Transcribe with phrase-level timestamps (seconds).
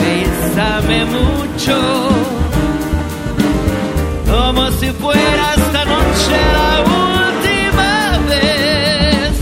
[0.00, 1.76] bésame, mucho,
[4.30, 7.92] como si fuera esta noche la última
[8.32, 9.32] vez.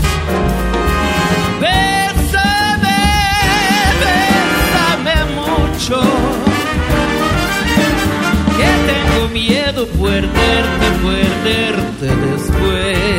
[1.65, 3.01] Bésame,
[4.03, 5.97] bésame mucho,
[8.57, 13.16] que tengo miedo perderte, perderte después.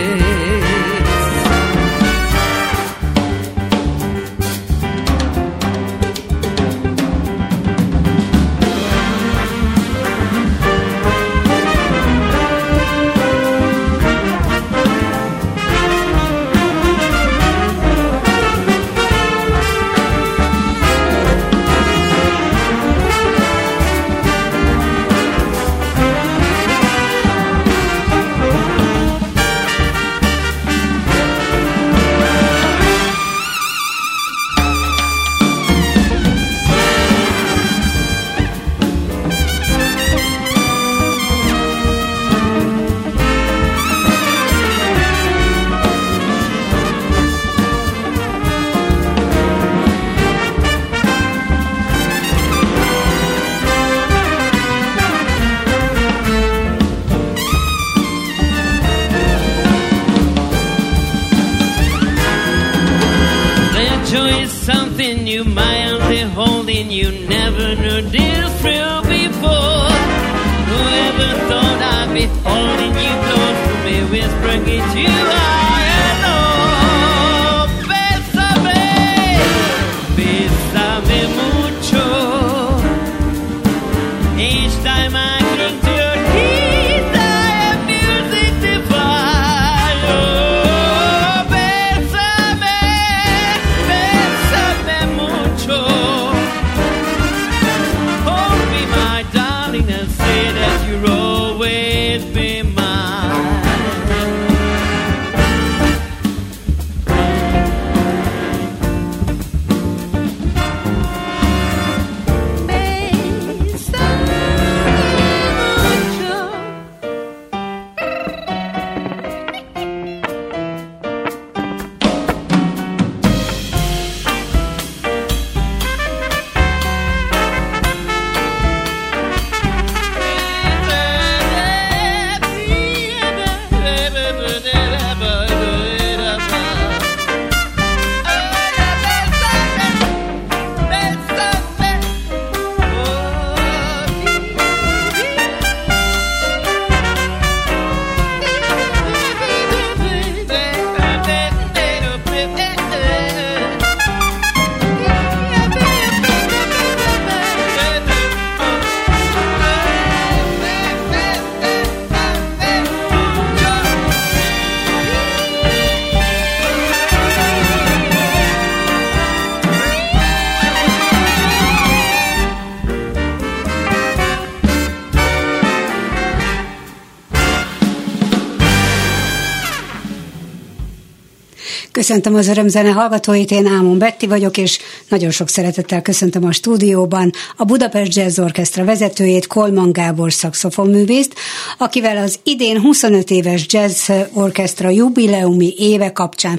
[182.09, 184.79] Köszöntöm az örömzene hallgatóit, én Ámon Betti vagyok, és
[185.09, 191.35] nagyon sok szeretettel köszöntöm a stúdióban a Budapest Jazz Orchestra vezetőjét, Kolman Gábor szakszofonművészt,
[191.79, 196.59] akivel az idén 25 éves Jazz Orchestra jubileumi éve kapcsán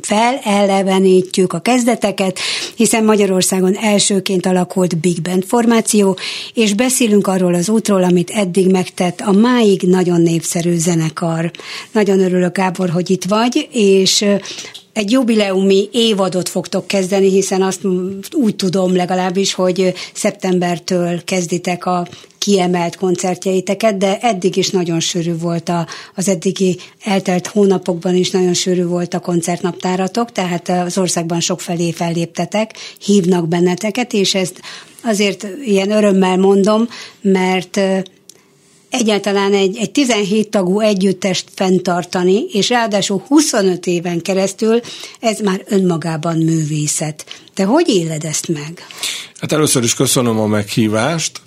[0.00, 2.38] felelevenítjük a kezdeteket,
[2.74, 6.18] hiszen Magyarországon elsőként alakult Big Band formáció,
[6.54, 11.50] és beszélünk arról az útról, amit eddig megtett a máig nagyon népszerű zenekar.
[11.92, 14.24] Nagyon örülök, Gábor, hogy itt vagy, és
[14.92, 17.80] egy jubileumi évadot fogtok kezdeni, hiszen azt
[18.32, 22.06] úgy tudom legalábbis, hogy szeptembertől kezditek a
[22.38, 28.54] kiemelt koncertjeiteket, de eddig is nagyon sűrű volt a, az eddigi eltelt hónapokban is nagyon
[28.54, 34.60] sűrű volt a koncertnaptáratok, tehát az országban sokfelé felléptetek, hívnak benneteket, és ezt
[35.02, 36.88] azért ilyen örömmel mondom,
[37.20, 37.80] mert
[38.98, 44.80] egyáltalán egy, egy 17 tagú együttest fenntartani, és ráadásul 25 éven keresztül
[45.20, 47.24] ez már önmagában művészet.
[47.54, 48.86] Te hogy éled ezt meg?
[49.40, 51.40] Hát először is köszönöm a meghívást.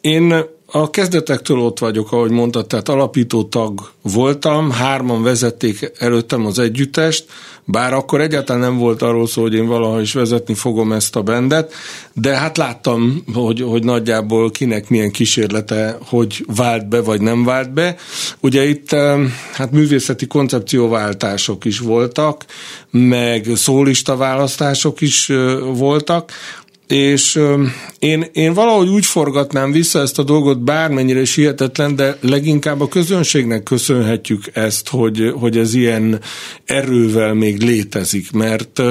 [0.00, 0.44] Én
[0.76, 7.24] a kezdetektől ott vagyok, ahogy mondtad, tehát alapító tag voltam, hárman vezették előttem az együttest,
[7.64, 11.22] bár akkor egyáltalán nem volt arról szó, hogy én valaha is vezetni fogom ezt a
[11.22, 11.72] bendet,
[12.12, 17.72] de hát láttam, hogy, hogy nagyjából kinek milyen kísérlete, hogy vált be, vagy nem vált
[17.72, 17.96] be.
[18.40, 18.90] Ugye itt
[19.52, 22.44] hát művészeti koncepcióváltások is voltak,
[22.90, 25.32] meg szólista választások is
[25.74, 26.32] voltak,
[26.86, 27.40] és
[27.98, 32.88] én, én valahogy úgy forgatnám vissza ezt a dolgot, bármennyire is hihetetlen, de leginkább a
[32.88, 36.20] közönségnek köszönhetjük ezt, hogy, hogy ez ilyen
[36.64, 38.82] erővel még létezik, mert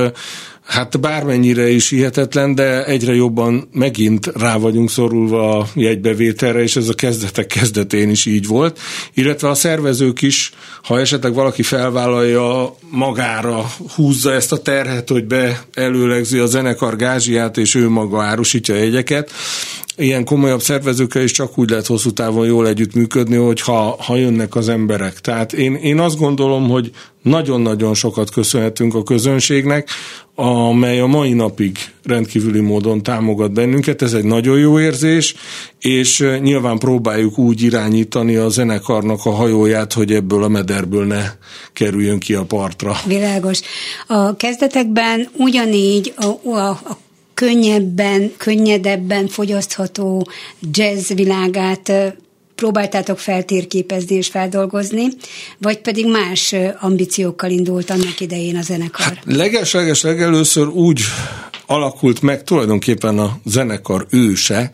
[0.74, 6.90] Hát bármennyire is hihetetlen, de egyre jobban megint rá vagyunk szorulva a jegybevételre, és ez
[6.90, 8.80] a kezdetek kezdetén is így volt.
[9.14, 10.52] Illetve a szervezők is,
[10.84, 13.66] ha esetleg valaki felvállalja magára,
[13.96, 19.32] húzza ezt a terhet, hogy beelőlegzi a zenekar gázsiát, és ő maga árusítja a jegyeket,
[19.98, 24.56] ilyen komolyabb szervezőkkel is csak úgy lehet hosszú távon jól együttműködni, hogy ha, ha jönnek
[24.56, 25.20] az emberek.
[25.20, 26.92] Tehát én, én azt gondolom, hogy
[27.22, 29.90] nagyon-nagyon sokat köszönhetünk a közönségnek,
[30.36, 34.02] amely a mai napig rendkívüli módon támogat bennünket.
[34.02, 35.36] Ez egy nagyon jó érzés,
[35.80, 41.24] és nyilván próbáljuk úgy irányítani a zenekarnak a hajóját, hogy ebből a mederből ne
[41.74, 42.96] kerüljön ki a partra.
[43.06, 43.60] Világos.
[44.08, 46.98] A kezdetekben ugyanígy a, a, a
[47.34, 50.28] könnyebben, könnyedebben fogyasztható
[50.72, 51.92] jazz világát
[52.56, 55.08] próbáltátok feltérképezni és feldolgozni,
[55.58, 59.06] vagy pedig más ambíciókkal indult annak idején a zenekar?
[59.06, 61.02] Hát leges-leges legelőször úgy
[61.66, 64.72] alakult meg tulajdonképpen a zenekar őse,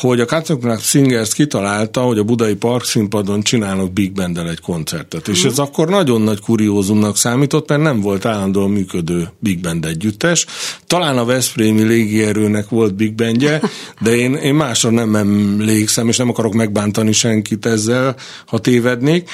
[0.00, 5.20] hogy a Katzoknak Singers kitalálta, hogy a budai parkszínpadon csinálnak Big band egy koncertet.
[5.20, 5.36] Uh-huh.
[5.36, 10.46] És ez akkor nagyon nagy kuriózumnak számított, mert nem volt állandóan működő Big Band együttes.
[10.86, 13.60] Talán a Veszprémi légierőnek volt Big Bandje,
[14.04, 19.30] de én, én másra nem emlékszem, és nem akarok megbántani senkit ezzel, ha tévednék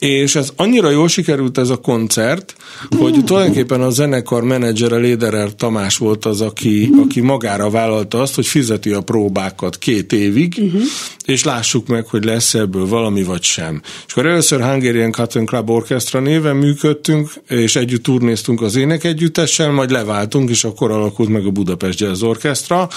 [0.00, 2.54] és ez annyira jól sikerült ez a koncert,
[2.98, 8.46] hogy tulajdonképpen a zenekar menedzsere Léderer Tamás volt az, aki, aki magára vállalta azt, hogy
[8.46, 10.82] fizeti a próbákat két évig, uh-huh.
[11.24, 13.82] és lássuk meg, hogy lesz ebből valami vagy sem.
[14.06, 19.70] És akkor először Hungarian Cotton Club Orchestra néven működtünk, és együtt turnéztunk az ének együttessel,
[19.70, 22.88] majd leváltunk, és akkor alakult meg a Budapest Jazz Orchestra,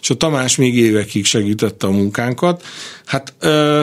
[0.00, 2.62] és a Tamás még évekig segítette a munkánkat.
[3.04, 3.82] Hát ö,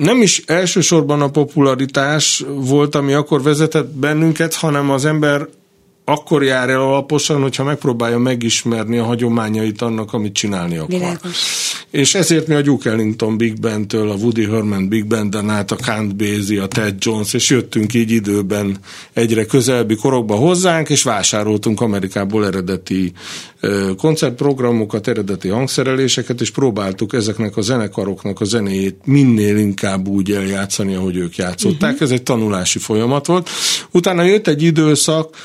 [0.00, 5.48] nem is elsősorban a popularitás volt, ami akkor vezetett bennünket, hanem az ember
[6.10, 10.88] akkor jár el alaposan, hogyha megpróbálja megismerni a hagyományait annak, amit csinálni akar.
[10.88, 11.36] Világos.
[11.90, 15.76] És ezért mi a Duke Ellington Big Band-től, a Woody Herman Big Band-en át a
[15.76, 18.78] Count Basie, a Ted Jones, és jöttünk így időben
[19.12, 23.12] egyre közelebbi korokba hozzánk, és vásároltunk Amerikából eredeti
[23.96, 31.16] koncertprogramokat, eredeti hangszereléseket, és próbáltuk ezeknek a zenekaroknak a zenéjét minél inkább úgy eljátszani, ahogy
[31.16, 31.92] ők játszották.
[31.92, 32.06] Uh-huh.
[32.06, 33.50] Ez egy tanulási folyamat volt.
[33.90, 35.36] Utána jött egy időszak,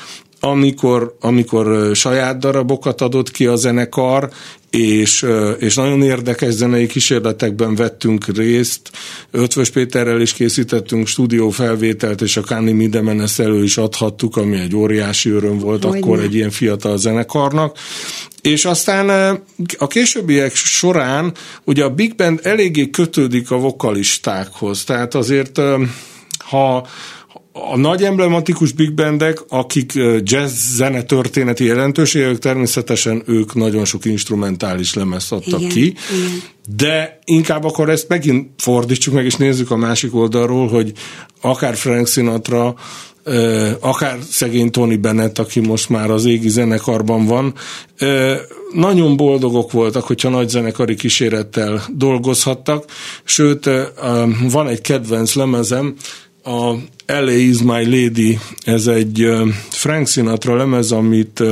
[0.46, 4.30] amikor, amikor saját darabokat adott ki a zenekar,
[4.70, 5.26] és,
[5.58, 8.90] és nagyon érdekes zenei kísérletekben vettünk részt.
[9.30, 15.30] Ötvös Péterrel is készítettünk stúdiófelvételt, és a Káni Midemenes elő is adhattuk, ami egy óriási
[15.30, 16.02] öröm volt Olyan.
[16.02, 17.78] akkor egy ilyen fiatal zenekarnak.
[18.42, 19.38] És aztán
[19.78, 21.32] a későbbiek során
[21.64, 25.60] ugye a Big Band eléggé kötődik a vokalistákhoz, tehát azért
[26.38, 26.86] ha
[27.70, 34.94] a nagy emblematikus big bandek, akik jazz zene történeti jelentőségek, természetesen ők nagyon sok instrumentális
[34.94, 36.42] lemezt adtak Igen, ki, igen.
[36.76, 40.92] de inkább akkor ezt megint fordítsuk meg, és nézzük a másik oldalról, hogy
[41.40, 42.74] akár Frank Sinatra,
[43.80, 47.54] akár szegény Tony Bennett, aki most már az égi zenekarban van,
[48.72, 52.84] nagyon boldogok voltak, hogyha nagy zenekari kísérettel dolgozhattak,
[53.24, 53.70] sőt,
[54.50, 55.94] van egy kedvenc lemezem,
[56.46, 56.76] a
[57.06, 59.28] LA is my lady, ez egy
[59.68, 61.42] Frank Sinatra lemez, amit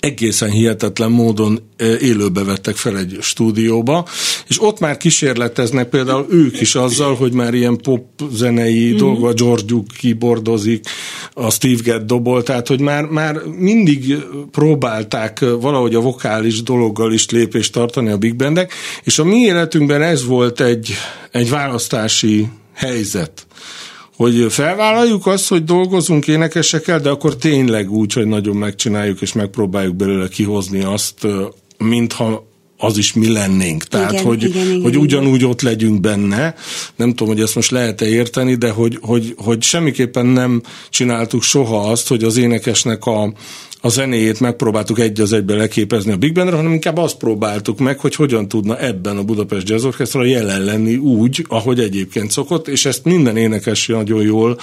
[0.00, 1.60] egészen hihetetlen módon
[2.00, 4.06] élőbe vettek fel egy stúdióba,
[4.48, 8.96] és ott már kísérleteznek például ők is azzal, hogy már ilyen pop zenei mm.
[8.96, 10.86] dolga, George Duke keyboardozik,
[11.32, 14.16] a Steve Gadd dobol, tehát hogy már, már mindig
[14.50, 18.72] próbálták valahogy a vokális dologgal is lépést tartani a big bandek,
[19.02, 20.92] és a mi életünkben ez volt egy,
[21.30, 23.46] egy választási helyzet
[24.16, 29.96] hogy felvállaljuk azt, hogy dolgozunk énekesekkel, de akkor tényleg úgy, hogy nagyon megcsináljuk, és megpróbáljuk
[29.96, 31.26] belőle kihozni azt,
[31.78, 32.46] mintha
[32.78, 33.84] az is mi lennénk.
[33.84, 35.02] Tehát, Igen, hogy, igen, igen, hogy igen.
[35.02, 36.54] ugyanúgy ott legyünk benne.
[36.96, 41.90] Nem tudom, hogy ezt most lehet-e érteni, de hogy, hogy, hogy semmiképpen nem csináltuk soha
[41.90, 43.32] azt, hogy az énekesnek a,
[43.84, 47.98] a zenéjét megpróbáltuk egy az egybe leképezni a Big Bandre, hanem inkább azt próbáltuk meg,
[47.98, 52.84] hogy hogyan tudna ebben a Budapest Jazz Orchestra jelen lenni úgy, ahogy egyébként szokott, és
[52.84, 54.58] ezt minden énekes nagyon jól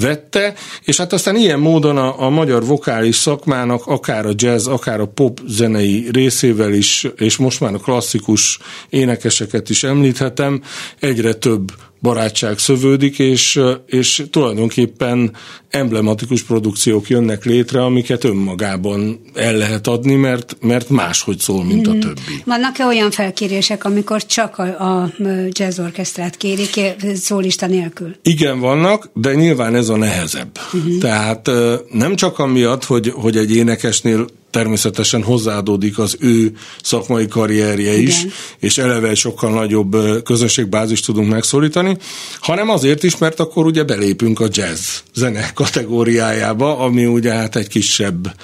[0.00, 5.00] vette, és hát aztán ilyen módon a, a magyar vokális szakmának akár a jazz, akár
[5.00, 8.58] a pop zenei részével is, és most már a klasszikus
[8.90, 10.62] énekeseket is említhetem,
[11.00, 15.36] egyre több barátság szövődik, és, és tulajdonképpen
[15.70, 21.90] emblematikus produkciók jönnek létre, amiket önmagában el lehet adni, mert, mert máshogy szól, mint a
[21.90, 22.42] többi.
[22.44, 25.12] Vannak-e olyan felkérések, amikor csak a, a
[25.48, 26.80] jazz orkesztrát kérik,
[27.14, 28.14] szólista nélkül?
[28.22, 30.58] Igen, vannak, de nyilván ez a nehezebb.
[30.72, 30.98] Uh-huh.
[30.98, 31.50] Tehát
[31.90, 38.02] nem csak amiatt, hogy, hogy egy énekesnél természetesen hozzáadódik az ő szakmai karrierje Igen.
[38.06, 38.26] is,
[38.58, 41.96] és eleve egy sokkal nagyobb közönségbázist tudunk megszólítani,
[42.40, 47.68] hanem azért is, mert akkor ugye belépünk a jazz zene kategóriájába, ami ugye hát egy
[47.68, 48.34] kisebb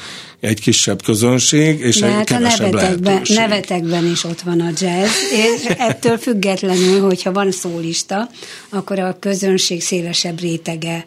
[0.41, 3.37] egy kisebb közönség, és De egy hát a kevesebb nevetekben, lehetőség.
[3.37, 8.31] nevetekben is ott van a jazz, és ettől függetlenül, hogyha van szólista,
[8.69, 11.07] akkor a közönség szélesebb rétege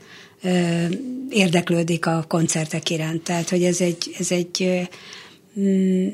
[1.29, 3.23] érdeklődik a koncertek iránt.
[3.23, 4.87] Tehát, hogy ez egy, ez egy
[5.59, 6.07] mm,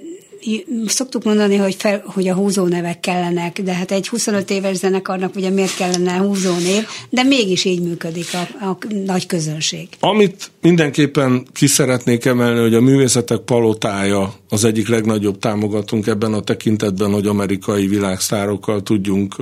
[0.86, 5.50] szoktuk mondani, hogy, fel, hogy a húzónevek kellenek, de hát egy 25 éves zenekarnak ugye
[5.50, 9.88] miért kellene húzónév, de mégis így működik a, a nagy közönség.
[10.00, 16.42] Amit mindenképpen ki szeretnék emelni, hogy a művészetek palotája az egyik legnagyobb támogatunk ebben a
[16.42, 19.36] tekintetben, hogy amerikai világsztárokkal tudjunk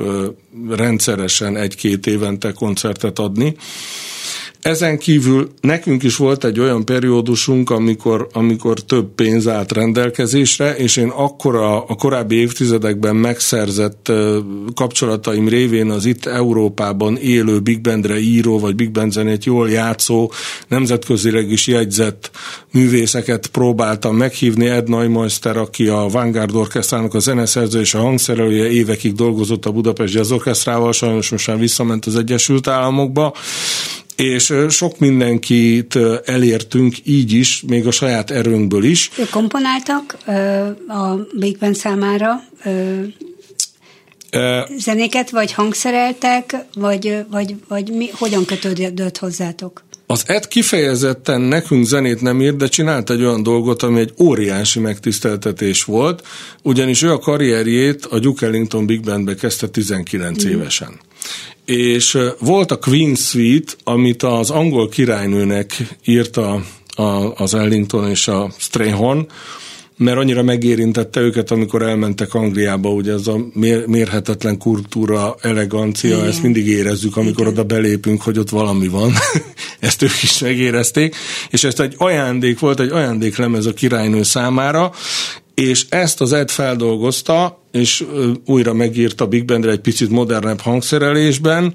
[0.69, 3.55] rendszeresen egy-két évente koncertet adni.
[4.65, 10.97] Ezen kívül nekünk is volt egy olyan periódusunk, amikor, amikor több pénz állt rendelkezésre, és
[10.97, 14.11] én akkor a, korábbi évtizedekben megszerzett
[14.75, 20.31] kapcsolataim révén az itt Európában élő big bandre író, vagy big band zenét jól játszó,
[20.67, 22.31] nemzetközileg is jegyzett
[22.71, 24.67] művészeket próbáltam meghívni.
[24.67, 30.13] Ed Neumeister, aki a Vanguard Orchestrának a zeneszerző és a hangszerelője, évekig dolgozott a Budapest
[30.13, 33.33] Jazz Orchestrával, sajnos most már visszament az Egyesült Államokba,
[34.15, 39.11] és sok mindenkit elértünk így is, még a saját erőnkből is.
[39.17, 40.17] Ők komponáltak
[40.87, 42.43] a Big Band számára
[44.77, 49.83] zenéket, vagy hangszereltek, vagy, vagy, vagy mi, hogyan kötődött hozzátok?
[50.07, 54.79] Az Ed kifejezetten nekünk zenét nem írt, de csinált egy olyan dolgot, ami egy óriási
[54.79, 56.27] megtiszteltetés volt,
[56.61, 60.49] ugyanis ő a karrierjét a Duke Ellington Big Bandbe kezdte 19 mm.
[60.49, 60.99] évesen.
[61.65, 66.63] És volt a Queen Suite, amit az angol királynőnek írta
[66.95, 69.27] a, az Ellington és a Strayhorn,
[69.97, 76.27] mert annyira megérintette őket, amikor elmentek Angliába, ugye ez a mér, mérhetetlen kultúra, elegancia, Igen.
[76.27, 77.53] ezt mindig érezzük, amikor Igen.
[77.53, 79.11] oda belépünk, hogy ott valami van.
[79.79, 81.15] ezt ők is megérezték,
[81.49, 84.91] és ezt egy ajándék volt, egy ajándéklemez a királynő számára,
[85.55, 88.05] és ezt az Ed feldolgozta, és
[88.45, 91.73] újra megírta Big Bandre egy picit modernebb hangszerelésben,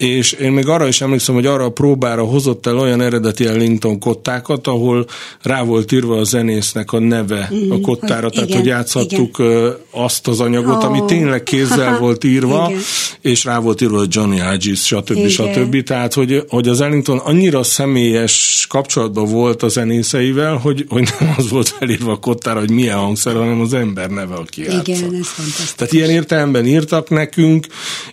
[0.00, 3.98] és én még arra is emlékszem, hogy arra a próbára hozott el olyan eredeti Ellington
[3.98, 5.06] kottákat, ahol
[5.42, 9.38] rá volt írva a zenésznek a neve mm, a kottára, hogy tehát igen, hogy játszhattuk
[9.38, 9.76] igen.
[9.90, 10.86] azt az anyagot, Ó.
[10.86, 12.80] ami tényleg kézzel volt írva, Igen.
[13.20, 15.10] és rá volt írva, hogy Johnny Hodges, stb.
[15.16, 15.28] Igen.
[15.28, 15.82] stb.
[15.82, 21.50] Tehát, hogy, hogy az Ellington annyira személyes kapcsolatban volt a zenészeivel, hogy, hogy nem az
[21.50, 24.86] volt felírva a kottára, hogy milyen hangszer, hanem az ember neve, aki játszott.
[24.88, 25.74] Igen, ez fantasztikus.
[25.74, 27.66] Tehát ilyen értelemben írtak nekünk,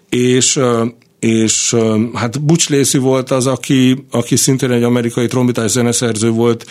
[0.09, 0.59] és
[1.19, 1.75] és
[2.13, 6.65] hát Butch Lacey volt az, aki, aki szintén egy amerikai trombitás zeneszerző volt,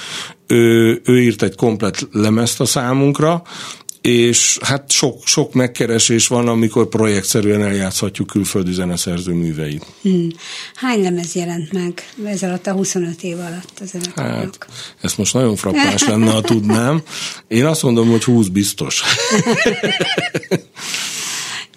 [0.47, 3.43] ő, ő írt egy komplet lemezt a számunkra,
[4.01, 9.87] és hát sok, sok megkeresés van, amikor projektszerűen eljátszhatjuk külföldi zeneszerző műveit.
[10.03, 10.29] Hmm.
[10.75, 14.59] Hány lemez jelent meg ez alatt a 25 év alatt az Hát,
[15.01, 17.03] ez most nagyon frappás lenne, ha tudnám.
[17.49, 19.03] Én azt mondom, hogy 20 biztos.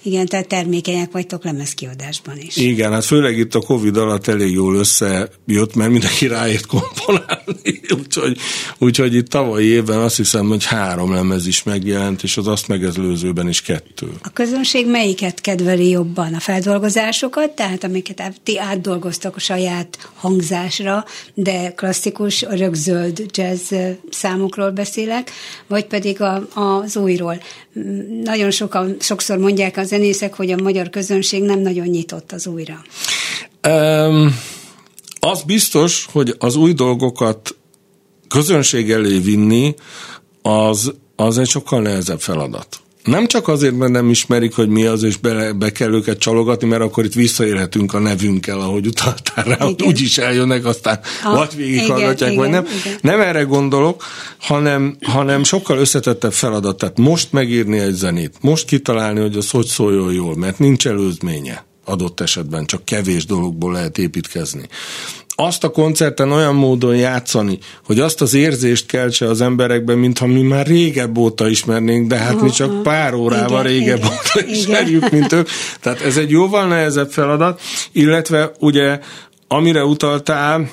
[0.10, 2.56] Igen, tehát termékenyek vagytok lemezkiadásban is.
[2.56, 8.38] Igen, hát főleg itt a Covid alatt elég jól összejött, mert mindenki ráért komponálni, úgyhogy,
[8.78, 13.48] úgyhogy itt tavalyi évben azt hiszem, hogy három lemez is megjelent, és az azt megelőzőben
[13.48, 14.08] is kettő.
[14.22, 16.34] A közönség melyiket kedveli jobban?
[16.34, 23.74] A feldolgozásokat, tehát amiket ti átdolgoztak a saját hangzásra, de klasszikus, rögzöld jazz
[24.10, 25.32] számokról beszélek,
[25.68, 27.42] vagy pedig a, az újról.
[28.24, 32.82] Nagyon sokan, sokszor mondják az zenészek, hogy a magyar közönség nem nagyon nyitott az újra?
[33.68, 34.40] Um,
[35.20, 37.56] az biztos, hogy az új dolgokat
[38.28, 39.76] közönség elé vinni,
[40.42, 42.80] az, az egy sokkal nehezebb feladat.
[43.04, 46.68] Nem csak azért, mert nem ismerik, hogy mi az, és be, be kell őket csalogatni,
[46.68, 51.56] mert akkor itt visszaérhetünk a nevünkkel, ahogy utaltál rá, hogy úgyis eljönnek, aztán ah, vagy
[51.56, 52.66] végighallgatják, vagy nem.
[52.80, 52.98] Igen.
[53.02, 54.04] Nem erre gondolok,
[54.40, 56.78] hanem, hanem sokkal összetettebb feladat.
[56.78, 61.66] Tehát most megírni egy zenét, most kitalálni, hogy az hogy szóljon jól, mert nincs előzménye
[61.86, 64.68] adott esetben, csak kevés dologból lehet építkezni
[65.40, 70.42] azt a koncerten olyan módon játszani, hogy azt az érzést keltse az emberekben, mintha mi
[70.42, 74.50] már régebb óta ismernénk, de hát mi csak pár órával igen, régebb igen, óta igen.
[74.50, 75.48] ismerjük, mint ők.
[75.80, 79.00] Tehát ez egy jóval nehezebb feladat, illetve ugye
[79.48, 80.70] amire utaltál,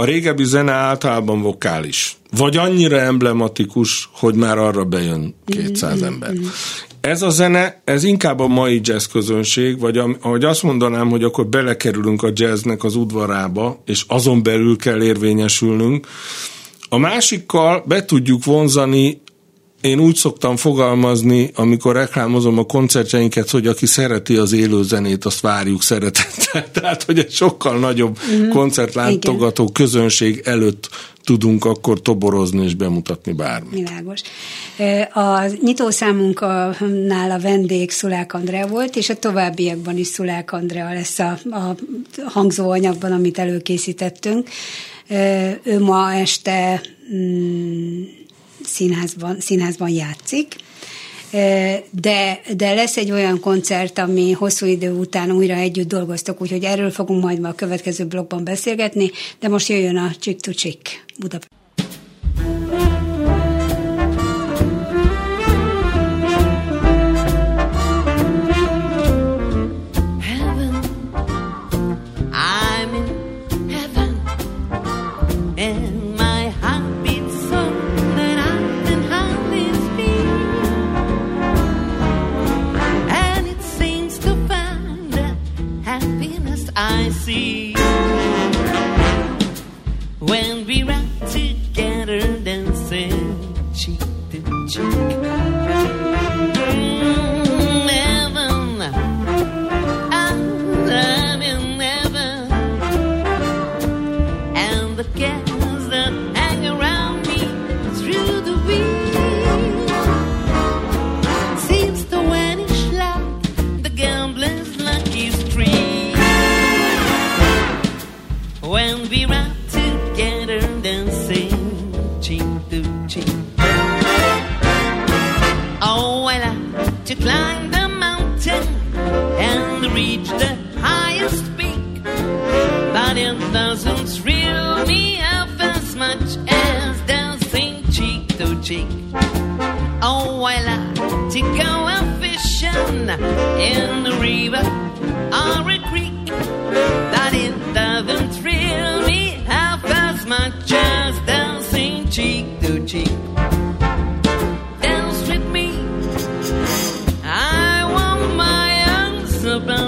[0.00, 2.16] a régebbi zene általában vokális.
[2.36, 6.06] Vagy annyira emblematikus, hogy már arra bejön 200 mm-hmm.
[6.06, 6.32] ember.
[7.00, 11.46] Ez a zene, ez inkább a mai jazz közönség, vagy ahogy azt mondanám, hogy akkor
[11.46, 16.06] belekerülünk a jazznek az udvarába, és azon belül kell érvényesülnünk.
[16.88, 19.20] A másikkal be tudjuk vonzani
[19.80, 25.40] én úgy szoktam fogalmazni, amikor reklámozom a koncertjeinket, hogy aki szereti az élő zenét, azt
[25.40, 26.70] várjuk szeretettel.
[26.80, 28.48] Tehát, hogy egy sokkal nagyobb mm-hmm.
[28.48, 29.74] koncertlátogató Igen.
[29.74, 30.88] közönség előtt
[31.24, 33.72] tudunk akkor toborozni és bemutatni bármit.
[33.72, 34.20] Világos.
[35.12, 41.38] A nyitószámunknál a vendég Szulák Andrea volt, és a továbbiakban is Szulák Andrea lesz a,
[41.50, 41.76] a
[42.24, 44.48] hangzóanyagban, amit előkészítettünk.
[45.62, 46.80] Ő ma este
[47.14, 48.02] mm,
[48.68, 50.56] színházban, színházban játszik,
[51.90, 56.90] de, de lesz egy olyan koncert, ami hosszú idő után újra együtt dolgoztok, úgyhogy erről
[56.90, 61.57] fogunk majd a következő blogban beszélgetni, de most jöjjön a Chick to Chick Budapest.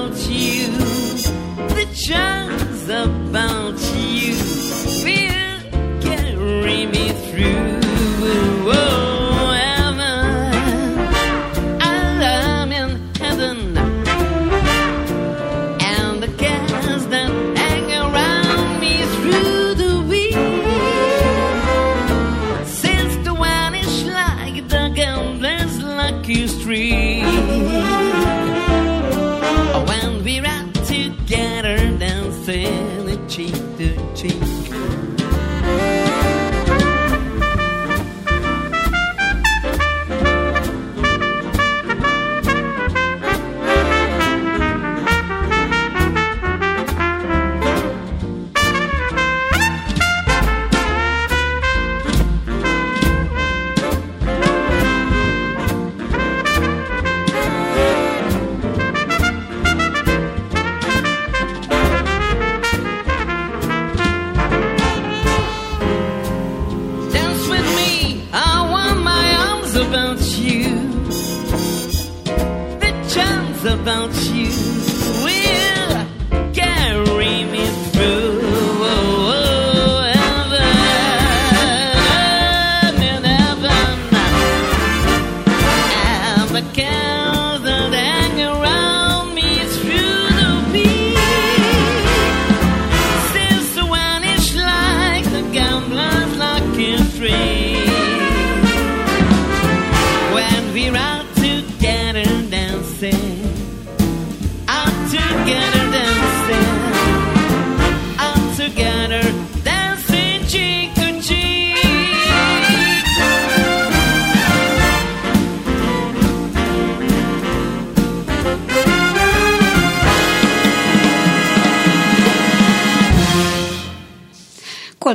[0.09, 0.69] you,
[1.75, 3.50] the chance about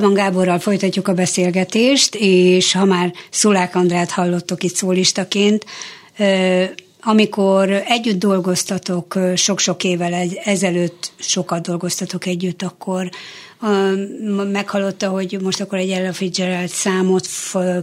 [0.06, 5.66] Kolman Gáborral folytatjuk a beszélgetést, és ha már Szulák Andrát hallottok itt szólistaként,
[7.02, 13.10] amikor együtt dolgoztatok, sok-sok évvel ezelőtt sokat dolgoztatok együtt, akkor
[14.52, 17.28] meghallotta, hogy most akkor egy Ella Fitzgerald számot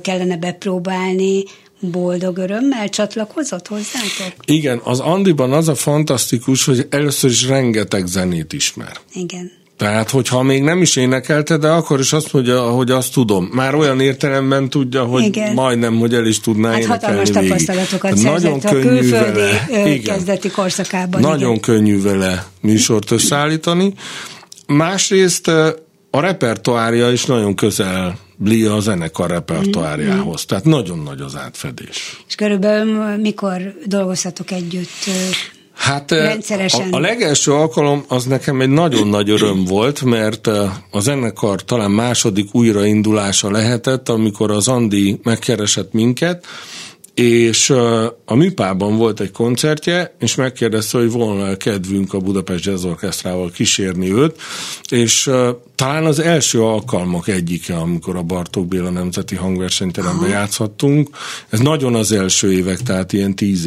[0.03, 1.45] kellene bepróbálni,
[1.81, 4.35] boldog örömmel csatlakozott hozzátok?
[4.45, 8.93] Igen, az Andiban az a fantasztikus, hogy először is rengeteg zenét ismer.
[9.13, 9.61] Igen.
[9.77, 13.51] Tehát, hogyha még nem is énekelte, de akkor is azt mondja, hogy azt tudom.
[13.53, 15.55] Már olyan értelemben tudja, hogy Igen.
[15.55, 20.51] majdnem, hogy el is tudná hát énekelni hatalmas tapasztalatokat nagyon könnyű a külföldi vele, kezdeti
[20.51, 21.21] korszakában.
[21.21, 21.61] Nagyon igen.
[21.61, 23.93] könnyű vele műsort összeállítani.
[24.67, 25.49] Másrészt
[26.11, 30.43] a repertoárja is nagyon közel Blia a zenekar repertoárjához.
[30.43, 30.49] Mm.
[30.49, 32.23] Tehát nagyon nagy az átfedés.
[32.29, 34.89] És körülbelül mikor dolgozhatok együtt?
[35.83, 36.93] Hát rendszeresen.
[36.93, 40.47] A, a legelső alkalom az nekem egy nagyon nagy öröm volt, mert
[40.91, 46.47] a zenekar talán második újraindulása lehetett, amikor az Andi megkeresett minket,
[47.15, 47.71] és
[48.25, 54.13] a Műpában volt egy koncertje, és megkérdezte, hogy volna kedvünk a Budapest Jazz Orchestrával kísérni
[54.13, 54.41] őt,
[54.91, 55.31] és
[55.83, 61.09] talán az első alkalmak egyike, amikor a Bartók Béla Nemzeti Hangversenyteremben játszhattunk.
[61.49, 63.67] Ez nagyon az első évek, tehát ilyen tíz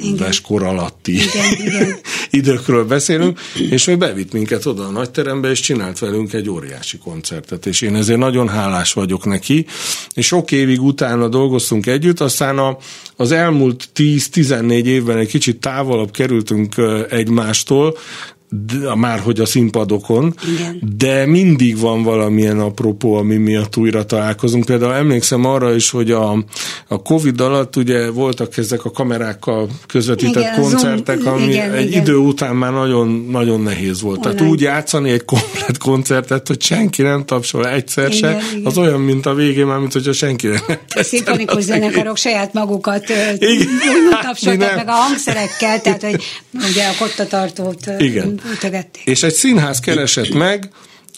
[0.00, 1.96] éves kor alatti igen, igen.
[2.40, 7.66] időkről beszélünk, és ő bevitt minket oda a nagyterembe, és csinált velünk egy óriási koncertet,
[7.66, 9.66] és én ezért nagyon hálás vagyok neki,
[10.14, 12.76] és sok évig utána dolgoztunk együtt, aztán a,
[13.16, 16.74] az elmúlt 10-14 évben egy kicsit távolabb kerültünk
[17.08, 17.96] egymástól,
[18.94, 20.94] már hogy a színpadokon, Igen.
[20.96, 24.64] de mindig van valamilyen apropó, ami miatt újra találkozunk.
[24.64, 26.44] Például emlékszem arra is, hogy a,
[26.88, 31.88] a Covid alatt ugye voltak ezek a kamerákkal közvetített igen, koncertek, zoom, ami igen, egy
[31.88, 32.02] igen.
[32.02, 34.18] idő után már nagyon, nagyon nehéz volt.
[34.18, 34.34] Online.
[34.34, 38.66] Tehát úgy játszani egy komplet koncertet, hogy senki nem tapsol egyszer igen, se, igen.
[38.66, 40.60] az olyan, mint a végén már, mint hogyha senki nem
[40.94, 43.68] A szimfonikus zenekarok saját magukat igen.
[44.22, 46.22] tapsoltak meg a hangszerekkel, tehát hogy
[46.70, 48.40] ugye a kottatartót igen.
[49.04, 50.68] És egy színház keresett meg,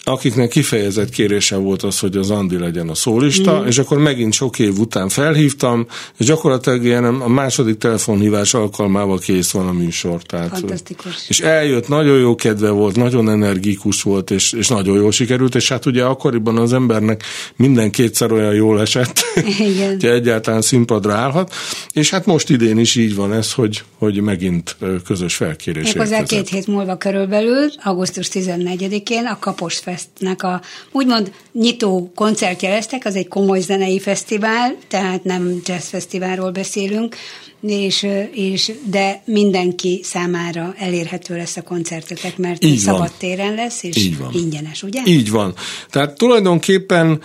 [0.05, 3.67] akiknek kifejezett kérése volt az, hogy az Andi legyen a szólista, mm.
[3.67, 5.87] és akkor megint sok év után felhívtam,
[6.19, 10.23] és gyakorlatilag ilyen a második telefonhívás alkalmával kész van a műsor.
[10.23, 11.29] Tehát, Fantasztikus.
[11.29, 15.69] És eljött, nagyon jó kedve volt, nagyon energikus volt, és, és nagyon jól sikerült, és
[15.69, 17.23] hát ugye akkoriban az embernek
[17.57, 21.55] minden kétszer olyan jól esett, hogy egyáltalán színpadra állhat,
[21.93, 26.49] és hát most idén is így van ez, hogy, hogy megint közös felkérés Méghozzá két
[26.49, 30.61] hét múlva körülbelül, augusztus 14-én a Kapos Festnek a
[30.93, 37.17] úgymond nyitó koncertje lesztek, az egy komoly zenei fesztivál, tehát nem jazz fesztiválról beszélünk,
[37.61, 43.11] és, és, de mindenki számára elérhető lesz a koncertetek, mert Így szabad van.
[43.19, 44.31] téren lesz, és Így van.
[44.33, 45.01] ingyenes, ugye?
[45.05, 45.55] Így van.
[45.91, 47.21] Tehát tulajdonképpen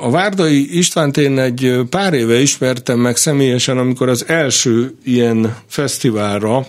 [0.00, 6.66] a Várdai Istvánt én egy pár éve ismertem meg személyesen, amikor az első ilyen fesztiválra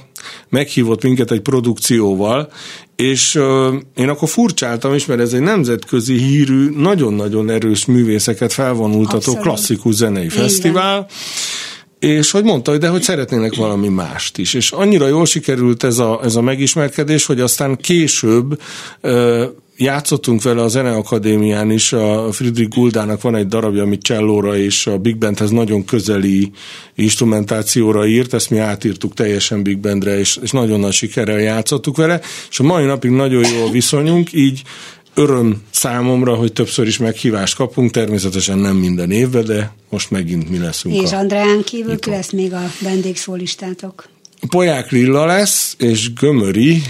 [0.49, 2.51] meghívott minket egy produkcióval,
[2.95, 3.35] és
[3.95, 9.41] én akkor furcsáltam is, mert ez egy nemzetközi hírű, nagyon-nagyon erős művészeket felvonultató Abszolút.
[9.41, 10.37] klasszikus zenei Igen.
[10.37, 11.07] fesztivál,
[11.99, 14.53] és hogy mondta, hogy de hogy szeretnének valami mást is.
[14.53, 18.61] És annyira jól sikerült ez a, ez a megismerkedés, hogy aztán később
[19.81, 24.97] játszottunk vele a Zeneakadémián is, a Friedrich Guldának van egy darabja, amit csellóra és a
[24.97, 26.51] Big Bandhez nagyon közeli
[26.95, 32.21] instrumentációra írt, ezt mi átírtuk teljesen Big Bandre, és, és nagyon nagy sikerrel játszottuk vele,
[32.49, 34.61] és a mai napig nagyon jól viszonyunk, így
[35.13, 40.57] öröm számomra, hogy többször is meghívást kapunk, természetesen nem minden évben, de most megint mi
[40.57, 40.95] leszünk.
[40.95, 44.09] És Andrán kívül ki lesz még a vendégszólistátok?
[44.49, 46.81] Poják Lilla lesz, és Gömöri,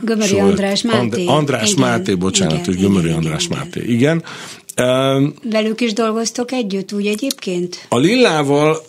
[0.00, 1.26] Gömöri Sol, András Máté.
[1.26, 3.80] And, András igen, Máté, bocsánat, igen, hogy Gömöri igen, András igen, Máté.
[3.86, 4.22] Igen.
[5.42, 7.86] Velük is dolgoztok együtt, úgy egyébként?
[7.88, 8.82] A Lillával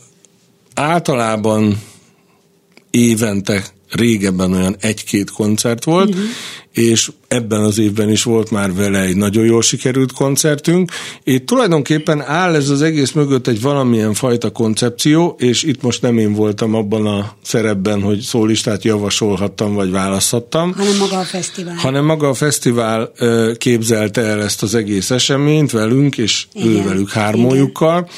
[0.74, 1.82] általában
[2.90, 6.24] évente régebben olyan egy-két koncert volt, uh-huh.
[6.72, 10.92] és ebben az évben is volt már vele egy nagyon jól sikerült koncertünk.
[11.24, 16.18] Itt tulajdonképpen áll ez az egész mögött egy valamilyen fajta koncepció, és itt most nem
[16.18, 20.74] én voltam abban a szerepben, hogy szólistát javasolhattam, vagy választhattam.
[20.74, 21.76] Hanem maga a fesztivál.
[21.76, 23.12] Hanem maga a fesztivál
[23.58, 26.68] képzelte el ezt az egész eseményt velünk, és Igen.
[26.68, 28.10] ő velük hármójukkal,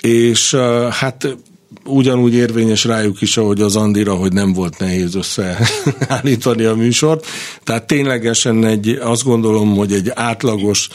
[0.00, 0.54] és
[0.90, 1.36] hát
[1.84, 7.26] ugyanúgy érvényes rájuk is, ahogy az Andira, hogy nem volt nehéz összeállítani a műsort.
[7.64, 10.88] Tehát ténylegesen egy, azt gondolom, hogy egy átlagos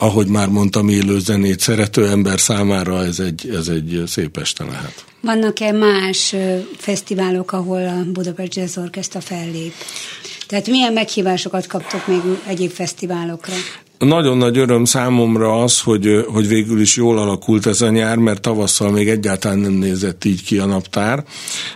[0.00, 5.04] ahogy már mondtam, élő zenét szerető ember számára ez egy, ez egy szép este lehet.
[5.20, 6.34] Vannak-e más
[6.76, 9.72] fesztiválok, ahol a Budapest Jazz Orchestra fellép?
[10.46, 13.52] Tehát milyen meghívásokat kaptok még egyéb fesztiválokra?
[13.98, 18.40] Nagyon nagy öröm számomra az, hogy, hogy végül is jól alakult ez a nyár, mert
[18.40, 21.24] tavasszal még egyáltalán nem nézett így ki a naptár,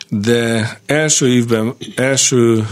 [0.08, 2.66] de első évben, első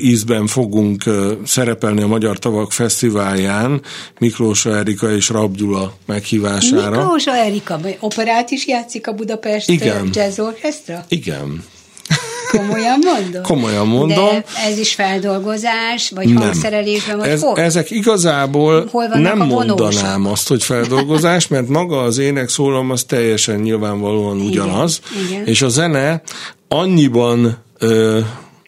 [0.00, 1.04] ízben fogunk
[1.44, 3.80] szerepelni a Magyar Tavak Fesztiválján
[4.18, 6.96] Miklós Erika és Rabgyula meghívására.
[6.96, 10.08] Miklós Erika, operát is játszik a Budapest Igen.
[10.12, 11.04] Jazz Orchestra?
[11.08, 11.64] Igen.
[12.50, 13.42] Komolyan mondom?
[13.42, 14.24] Komolyan mondom.
[14.24, 16.36] De ez is feldolgozás, vagy nem.
[16.42, 17.58] hangszerelésben, vagy ez, hol?
[17.58, 23.60] Ezek igazából hol nem mondanám azt, hogy feldolgozás, mert maga az ének szólam az teljesen
[23.60, 25.46] nyilvánvalóan ugyanaz, Igen, igen.
[25.46, 26.22] és a zene
[26.68, 28.18] annyiban ö,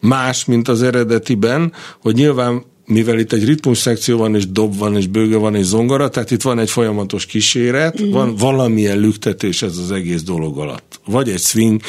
[0.01, 4.95] más, mint az eredetiben, hogy nyilván mivel itt egy ritmus szekció van, és dob van,
[4.95, 8.11] és bőge van, és zongora, tehát itt van egy folyamatos kíséret, mm.
[8.11, 10.99] van valamilyen lüktetés ez az egész dolog alatt.
[11.05, 11.81] Vagy egy swing,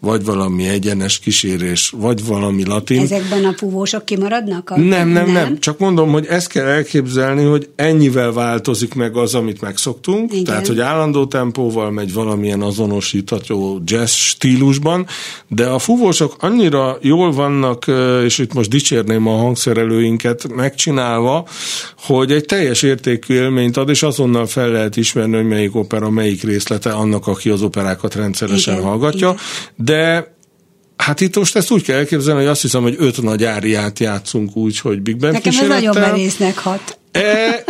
[0.00, 3.00] vagy valami egyenes kísérés, vagy valami latin.
[3.00, 4.70] Ezekben a púvósok kimaradnak?
[4.70, 4.78] A...
[4.78, 5.58] Nem, nem, nem, nem.
[5.58, 10.32] Csak mondom, hogy ezt kell elképzelni, hogy ennyivel változik meg az, amit megszoktunk.
[10.32, 10.44] Igen.
[10.44, 15.06] Tehát, hogy állandó tempóval megy valamilyen azonosítható jazz stílusban,
[15.48, 17.84] de a fúvósok annyira jól vannak,
[18.24, 21.48] és itt most dicsérném a hangszerelőinket, megcsinálva,
[21.98, 26.42] hogy egy teljes értékű élményt ad, és azonnal fel lehet ismerni, hogy melyik opera, melyik
[26.42, 29.28] részlete annak, aki az operákat rendszeresen Igen, hallgatja.
[29.28, 29.36] igen.
[29.76, 30.36] De
[30.98, 34.56] Hát itt most ezt úgy kell elképzelni, hogy azt hiszem, hogy öt nagy áriát játszunk
[34.56, 36.98] úgy, hogy Big Band Nekem ez nagyon merésznek hat.
[37.12, 37.64] E,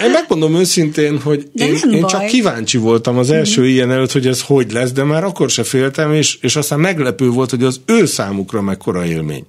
[0.00, 2.10] én megmondom őszintén, hogy De én, én baj.
[2.10, 3.64] csak kíváncsi voltam az első mm.
[3.64, 7.28] ilyen előtt, hogy ez hogy lesz, de már akkor se féltem, és, és aztán meglepő
[7.28, 9.44] volt, hogy az ő számukra mekkora élmény.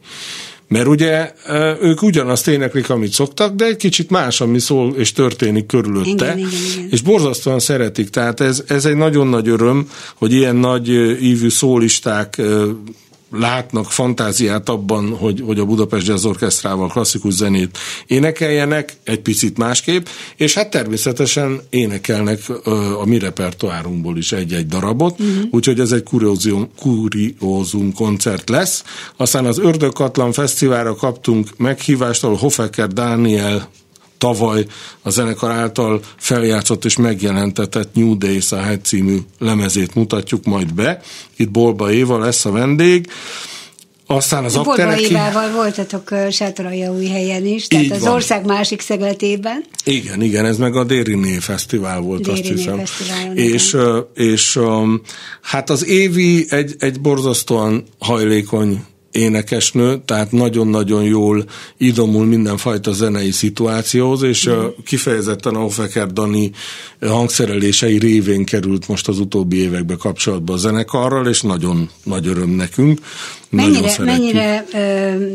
[0.69, 1.33] Mert ugye
[1.81, 6.09] ők ugyanazt éneklik, amit szoktak, de egy kicsit más, ami szól és történik körülötte.
[6.09, 6.87] Igen, igen, igen.
[6.91, 8.09] És borzasztóan szeretik.
[8.09, 10.87] Tehát ez, ez egy nagyon nagy öröm, hogy ilyen nagy
[11.23, 12.41] ívű szólisták
[13.31, 20.05] látnak fantáziát abban, hogy, hogy a Budapest Jazz Orchestrával klasszikus zenét énekeljenek, egy picit másképp,
[20.35, 22.39] és hát természetesen énekelnek
[22.99, 25.43] a mi repertoárunkból is egy-egy darabot, uh-huh.
[25.51, 28.83] úgyhogy ez egy kuriózum, kuriózum koncert lesz.
[29.17, 33.69] Aztán az Ördögkatlan Fesztiválra kaptunk meghívást, ahol Hofecker Dániel
[34.19, 34.65] tavaly
[35.01, 41.01] a zenekar által feljátszott és megjelentetett New Days a Head című lemezét mutatjuk majd be.
[41.35, 43.07] Itt Bolba Éva lesz a vendég.
[44.11, 45.03] Aztán az Aktereki...
[45.03, 46.11] Évával voltatok
[46.91, 48.13] új helyen is, tehát Így az van.
[48.13, 49.63] ország másik szegletében.
[49.83, 52.83] Igen, igen, ez meg a Dériné Fesztivál volt, Dériné azt hiszem.
[53.33, 55.01] És, ö, és um,
[55.41, 61.45] hát az Évi egy, egy borzasztóan hajlékony énekesnő, tehát nagyon-nagyon jól
[61.77, 64.65] idomul mindenfajta zenei szituációhoz, és mm.
[64.85, 66.51] kifejezetten a Hofeker Dani
[67.01, 72.99] hangszerelései révén került most az utóbbi évekbe kapcsolatba a zenekarral, és nagyon nagy öröm nekünk.
[73.49, 75.25] Mennyire, mennyire ö,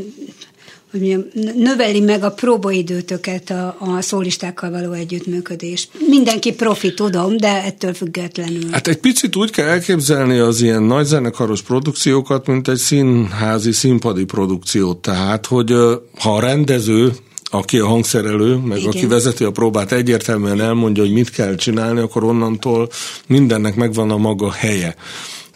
[0.95, 5.89] hogy mondjam, növeli meg a próbaidőtöket a, a szólistákkal való együttműködés.
[6.09, 8.71] Mindenki profi, tudom, de ettől függetlenül.
[8.71, 14.99] Hát egy picit úgy kell elképzelni az ilyen nagyzenekaros produkciókat, mint egy színházi, színpadi produkciót.
[14.99, 15.75] Tehát, hogy
[16.19, 17.13] ha a rendező
[17.51, 18.91] aki a hangszerelő, meg Igen.
[18.91, 22.89] aki vezeti a próbát, egyértelműen elmondja, hogy mit kell csinálni, akkor onnantól
[23.27, 24.95] mindennek megvan a maga helye.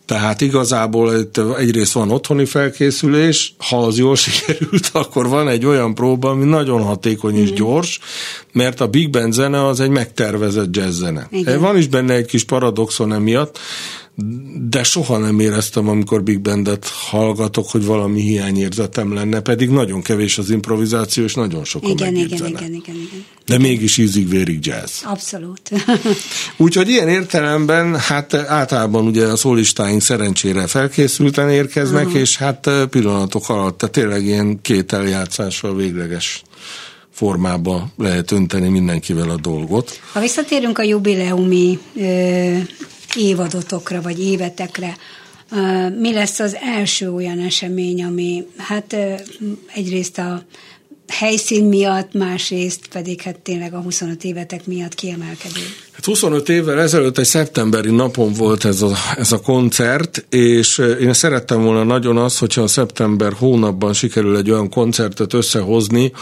[0.08, 5.94] Tehát igazából itt egyrészt van otthoni felkészülés, ha az jól sikerült, akkor van egy olyan
[5.94, 7.98] próba, ami nagyon hatékony és gyors,
[8.52, 11.28] mert a Big Band zene az egy megtervezett jazz zene.
[11.30, 11.60] Igen.
[11.60, 13.58] Van is benne egy kis paradoxon emiatt,
[14.68, 20.38] de soha nem éreztem, amikor Big Bandet hallgatok, hogy valami hiányérzetem lenne, pedig nagyon kevés
[20.38, 23.24] az improvizáció, és nagyon sok a igen, igen, igen, igen, igen.
[23.46, 25.02] De mégis ízig-vérig jazz.
[25.04, 25.70] Abszolút.
[26.56, 32.20] Úgyhogy ilyen értelemben, hát általában ugye a szólistáink szerencsére felkészülten érkeznek, uh-huh.
[32.20, 36.42] és hát pillanatok alatt, tehát tényleg ilyen két eljátszással végleges
[37.10, 40.00] formába lehet önteni mindenkivel a dolgot.
[40.12, 42.56] Ha visszatérünk a jubileumi ö,
[43.16, 44.96] évadotokra, vagy évetekre,
[45.98, 48.96] mi lesz az első olyan esemény, ami hát
[49.74, 50.42] egyrészt a
[51.08, 55.60] helyszín miatt, másrészt pedig hát tényleg a 25 évetek miatt kiemelkedő.
[55.92, 61.12] Hát 25 évvel ezelőtt egy szeptemberi napon volt ez a, ez a koncert, és én
[61.12, 66.12] szerettem volna nagyon azt, hogyha a szeptember hónapban sikerül egy olyan koncertet összehozni,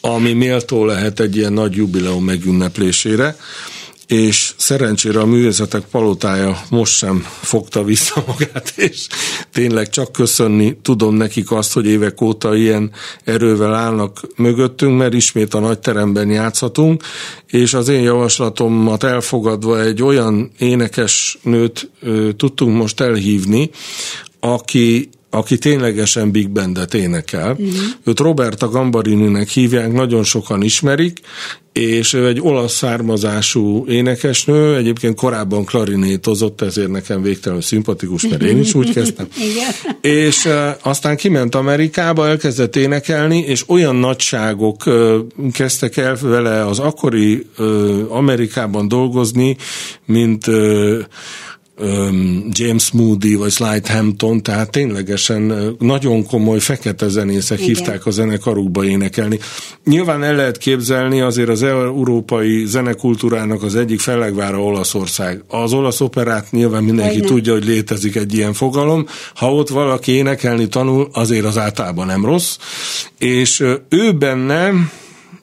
[0.00, 3.36] ami méltó lehet egy ilyen nagy jubileum megünneplésére
[4.08, 9.06] és szerencsére a művészetek palotája most sem fogta vissza magát, és
[9.52, 12.90] tényleg csak köszönni tudom nekik azt, hogy évek óta ilyen
[13.24, 17.02] erővel állnak mögöttünk, mert ismét a nagy teremben játszhatunk,
[17.46, 21.90] és az én javaslatomat elfogadva egy olyan énekes nőt
[22.36, 23.70] tudtunk most elhívni,
[24.40, 27.50] aki aki ténylegesen Big Bandet énekel.
[27.50, 27.74] Uh-huh.
[28.04, 31.20] Őt Roberta Gambarininek hívják, nagyon sokan ismerik,
[31.72, 38.58] és ő egy olasz származású énekesnő, egyébként korábban klarinétozott, ezért nekem végtelenül szimpatikus, mert én
[38.58, 39.26] is úgy kezdtem.
[39.50, 39.70] Igen.
[40.00, 45.14] És uh, aztán kiment Amerikába, elkezdett énekelni, és olyan nagyságok uh,
[45.52, 49.56] kezdtek el vele az akkori uh, Amerikában dolgozni,
[50.04, 50.46] mint
[52.48, 57.74] James Moody vagy Slide Hampton, tehát ténylegesen nagyon komoly fekete zenészek Igen.
[57.74, 59.38] hívták a zenekarukba énekelni.
[59.84, 65.44] Nyilván el lehet képzelni azért az európai zenekultúrának az egyik fellegvára Olaszország.
[65.48, 67.28] Az olasz operát nyilván mindenki Igen.
[67.28, 69.06] tudja, hogy létezik egy ilyen fogalom.
[69.34, 72.56] Ha ott valaki énekelni tanul, azért az általában nem rossz.
[73.18, 74.72] És ő benne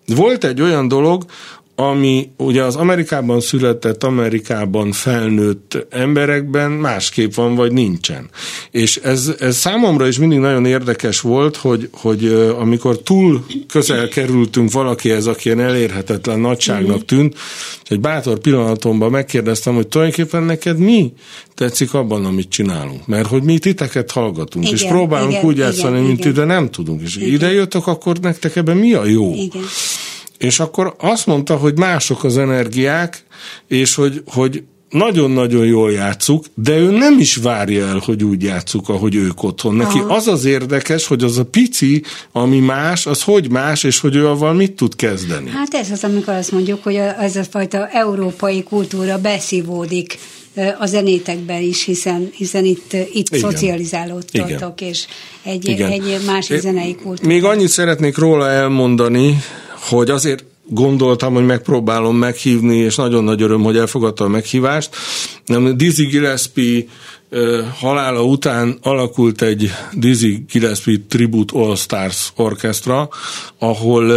[0.07, 1.25] volt egy olyan dolog,
[1.75, 8.29] ami ugye az Amerikában született, Amerikában felnőtt emberekben másképp van, vagy nincsen.
[8.71, 12.25] És ez, ez számomra is mindig nagyon érdekes volt, hogy, hogy
[12.59, 17.05] amikor túl közel kerültünk valakihez, aki ilyen elérhetetlen nagyságnak mhm.
[17.05, 17.35] tűnt,
[17.89, 21.13] egy bátor pillanatomban megkérdeztem, hogy tulajdonképpen neked mi
[21.55, 23.07] tetszik abban, amit csinálunk.
[23.07, 26.33] Mert hogy mi titeket hallgatunk, igen, és próbálunk igen, úgy játszani, mint igen.
[26.33, 27.01] de nem tudunk.
[27.01, 27.29] És igen.
[27.29, 29.33] ide jöttök, akkor nektek ebben mi a jó?
[29.33, 29.63] Igen.
[30.37, 33.23] És akkor azt mondta, hogy mások az energiák,
[33.67, 38.89] és hogy, hogy nagyon-nagyon jól játszuk, de ő nem is várja el, hogy úgy játszuk,
[38.89, 39.75] ahogy ők otthon.
[39.75, 40.15] Neki Aha.
[40.15, 44.27] az az érdekes, hogy az a pici, ami más, az hogy más, és hogy ő
[44.27, 45.49] avval mit tud kezdeni.
[45.49, 50.17] Hát ez az, amikor azt mondjuk, hogy ez a fajta európai kultúra beszívódik
[50.79, 53.51] a zenétekben is, hiszen, hiszen itt, itt Igen.
[53.51, 55.05] szocializálódtatok, és
[55.43, 55.91] egy, Igen.
[55.91, 57.27] egy másik zenei kultúra.
[57.27, 59.37] Még annyit szeretnék róla elmondani,
[59.89, 64.95] hogy azért gondoltam, hogy megpróbálom meghívni, és nagyon nagy öröm, hogy elfogadta a meghívást.
[65.75, 66.83] Dizzy Gillespie
[67.79, 73.09] halála után alakult egy Dizzy Gillespie Tribute All Stars orkestra,
[73.59, 74.11] ahol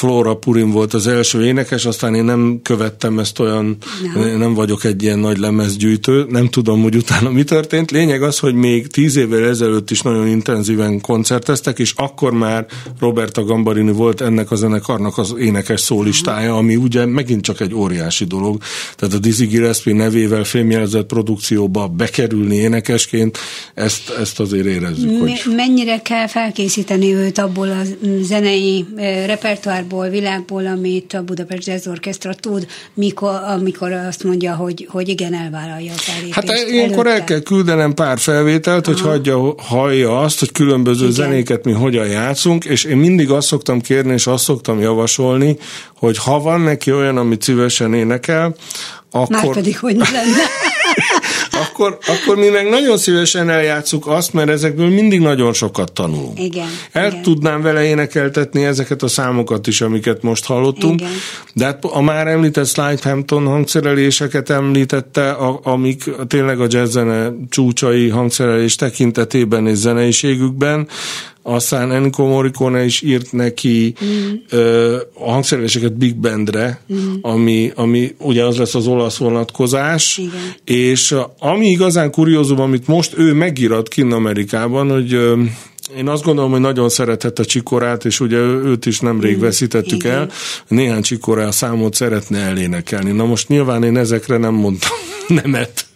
[0.00, 3.76] Flora Purim volt az első énekes, aztán én nem követtem ezt olyan,
[4.14, 4.36] no.
[4.36, 7.90] nem vagyok egy ilyen nagy lemezgyűjtő, nem tudom, hogy utána mi történt.
[7.90, 12.66] Lényeg az, hogy még tíz évvel ezelőtt is nagyon intenzíven koncerteztek, és akkor már
[13.00, 18.24] Roberta Gambarini volt ennek a zenekarnak az énekes szólistája, ami ugye megint csak egy óriási
[18.24, 18.62] dolog.
[18.96, 23.38] Tehát a Dizzy Gillespie nevével fémjelzett produkcióba bekerülni énekesként,
[23.74, 25.20] ezt, ezt azért érezzük.
[25.20, 25.42] hogy...
[25.56, 27.82] Mennyire kell felkészíteni őt abból a
[28.22, 28.84] zenei
[29.26, 35.08] repertoár országból, világból, amit a Budapest Jazz Orchestra tud, mikor, amikor azt mondja, hogy, hogy
[35.08, 36.34] igen, elvállalja a fellépést.
[36.34, 41.14] Hát ilyenkor el kell küldenem pár felvételt, hogy hagyja, hallja azt, hogy különböző igen.
[41.14, 45.58] zenéket mi hogyan játszunk, és én mindig azt szoktam kérni, és azt szoktam javasolni,
[45.98, 48.54] hogy ha van neki olyan, amit szívesen énekel,
[49.10, 49.36] akkor...
[49.36, 50.42] Már pedig hogy ne lenne.
[51.52, 56.38] akkor, akkor mi meg nagyon szívesen eljátszuk azt, mert ezekből mindig nagyon sokat tanulunk.
[56.40, 56.66] Igen.
[56.92, 57.22] El igen.
[57.22, 61.12] tudnám vele énekeltetni ezeket a számokat is, amiket most hallottunk, igen.
[61.54, 68.08] de hát a már említett Slide Hampton hangszereléseket említette, a, amik tényleg a jazzzene csúcsai
[68.08, 70.88] hangszerelés tekintetében és zeneiségükben,
[71.42, 74.32] aztán Enrico Morricone is írt neki mm.
[74.50, 77.14] ö, a hangszereléseket Big Bandre, mm.
[77.20, 80.54] ami, ami ugye az lesz az olasz vonatkozás, Igen.
[80.64, 85.42] és ami igazán kuriózum, amit most ő megírat kinn Amerikában, hogy ö,
[85.96, 90.14] én azt gondolom, hogy nagyon szeretette Csikorát, és ugye őt is nemrég mm, veszítettük Igen.
[90.14, 90.30] el.
[90.68, 93.10] Néhány Csikorá számot szeretne elénekelni.
[93.10, 94.96] Na most nyilván én ezekre nem mondtam
[95.42, 95.86] nemet.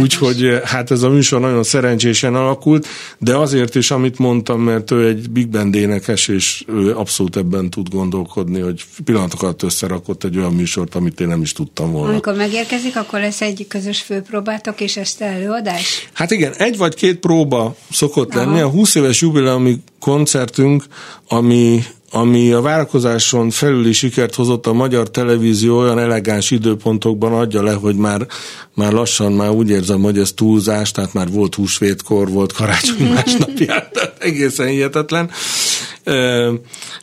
[0.00, 2.86] Úgyhogy hát ez a műsor nagyon szerencsésen alakult,
[3.18, 7.70] de azért is, amit mondtam, mert ő egy big band énekes, és ő abszolút ebben
[7.70, 12.10] tud gondolkodni, hogy pillanatokat összerakott egy olyan műsort, amit én nem is tudtam volna.
[12.10, 16.08] Amikor megérkezik, akkor lesz egy közös főpróbátok és este előadás?
[16.12, 18.44] Hát igen, egy vagy két próba szokott Aha.
[18.44, 18.60] lenni.
[18.60, 20.84] A 20 éves jubileumi koncertünk,
[21.28, 27.72] ami ami a várakozáson felüli sikert hozott a magyar televízió olyan elegáns időpontokban adja le,
[27.72, 28.26] hogy már,
[28.74, 33.88] már lassan már úgy érzem, hogy ez túlzás, tehát már volt húsvétkor, volt karácsony másnapján,
[33.92, 35.30] tehát egészen hihetetlen.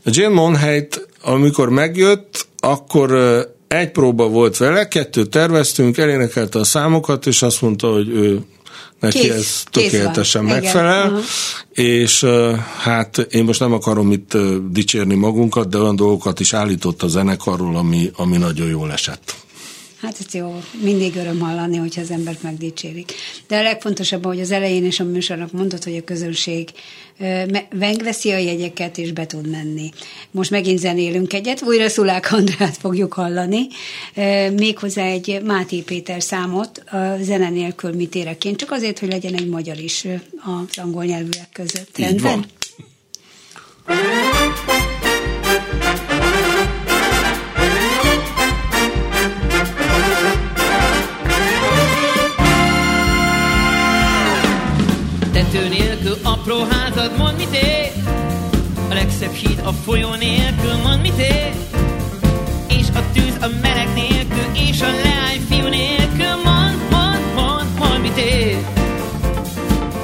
[0.04, 3.12] Jane Monheit, amikor megjött, akkor
[3.68, 8.40] egy próba volt vele, kettőt terveztünk, elénekelte a számokat, és azt mondta, hogy ő
[9.00, 11.24] neki kész, ez tökéletesen kész megfelel, Igen.
[11.72, 12.26] és
[12.78, 14.38] hát én most nem akarom itt
[14.70, 19.36] dicsérni magunkat, de olyan dolgokat is állított a zenekarról, ami, ami nagyon jól esett.
[20.02, 23.14] Hát ez jó, mindig öröm hallani, hogyha az embert megdicsérik.
[23.48, 26.70] De a legfontosabb, hogy az elején is a műsornak mondott, hogy a közönség
[27.76, 29.90] megveszi a jegyeket, és be tud menni.
[30.32, 33.68] Most megint zenélünk egyet, újra Szulák Andrát fogjuk hallani,
[34.56, 39.34] méghozzá egy Máté Péter számot, a zene nélkül mit érek én, csak azért, hogy legyen
[39.34, 41.98] egy magyar is az angol nyelvűek között.
[41.98, 42.46] Így van.
[55.58, 57.92] Tető nélkül apró házad, mond mit ér?
[58.90, 61.52] A legszebb híd a folyó nélkül, mond mit ér?
[62.70, 68.02] És a tűz a meleg nélkül, és a leány fiú nélkül, mond, mond, mond, mond
[68.02, 68.58] mit ér?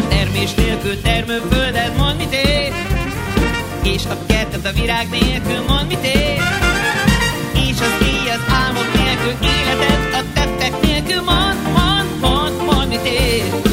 [0.10, 2.74] Termés nélkül termőföldet, mond mit ér?
[3.84, 6.42] És a kertet a virág nélkül, mond mit ér?
[7.70, 13.06] És az éj az álmok nélkül, életet a tettek nélkül, mond, mond, mond, mond mit
[13.06, 13.73] ér?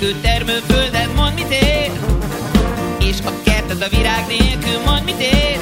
[0.00, 1.90] Nélkül termőföldet mond mit ér?
[3.00, 5.58] És a kerted a virág nélkül mond mit ér?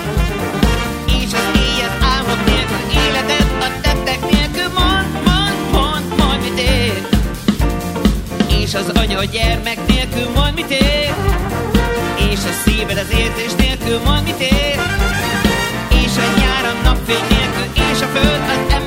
[1.06, 6.58] És az éj az álmok nélkül életed a tettek nélkül mond, mond, mond, mond mit
[6.58, 7.02] ér?
[8.60, 11.14] És az anya a gyermek nélkül mond mit ér?
[12.30, 14.78] És a szíved az érzés nélkül mond mit ér?
[16.04, 18.77] És a nyár a napfény nélkül, és a föld az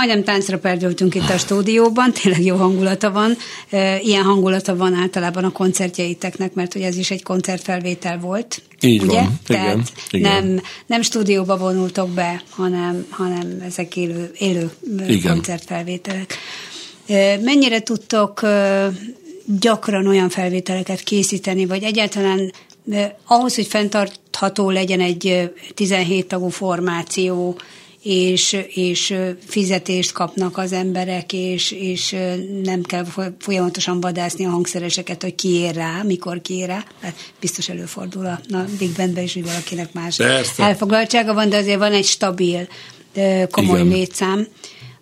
[0.00, 3.36] majdnem táncra perdültünk itt a stúdióban, tényleg jó hangulata van.
[4.02, 8.62] Ilyen hangulata van általában a koncertjeiteknek, mert hogy ez is egy koncertfelvétel volt.
[8.80, 9.20] Így ugye?
[9.20, 10.44] van, Tehát igen, igen.
[10.44, 14.70] Nem, nem stúdióba vonultok be, hanem, hanem ezek élő, élő
[15.08, 15.32] Igen.
[15.32, 16.38] koncertfelvételek.
[17.40, 18.40] Mennyire tudtok
[19.60, 22.52] gyakran olyan felvételeket készíteni, vagy egyáltalán
[23.24, 27.58] ahhoz, hogy fenntartható legyen egy eh, 17 tagú formáció,
[28.02, 29.14] és, és
[29.46, 32.16] fizetést kapnak az emberek, és, és
[32.62, 36.84] nem kell foly- folyamatosan vadászni a hangszereseket, hogy ki ér rá, mikor ki ér rá.
[37.00, 40.62] Hát biztos előfordul a, a Big Bandben is, hogy valakinek más Persze.
[40.62, 42.68] elfoglaltsága van, de azért van egy stabil,
[43.50, 43.92] komoly Igen.
[43.92, 44.46] létszám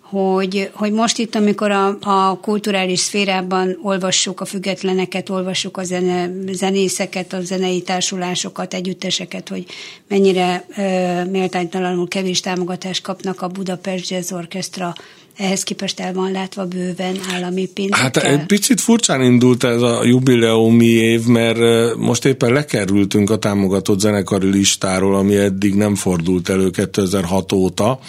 [0.09, 6.29] hogy, hogy most itt, amikor a, a kulturális szférában olvassuk a függetleneket, olvassuk a zene,
[6.51, 9.65] zenészeket, a zenei társulásokat, együtteseket, hogy
[10.07, 14.93] mennyire ö, méltánytalanul kevés támogatást kapnak a Budapest Jazz Orchestra,
[15.39, 18.03] ehhez képest el van látva bőven állami pénzekkel.
[18.03, 21.59] Hát egy picit furcsán indult ez a jubileumi év, mert
[21.95, 27.99] most éppen lekerültünk a támogatott zenekari listáról, ami eddig nem fordult elő 2006 óta.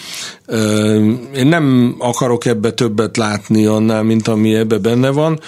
[1.35, 5.41] Én nem akarok ebbe többet látni annál, mint ami ebbe benne van.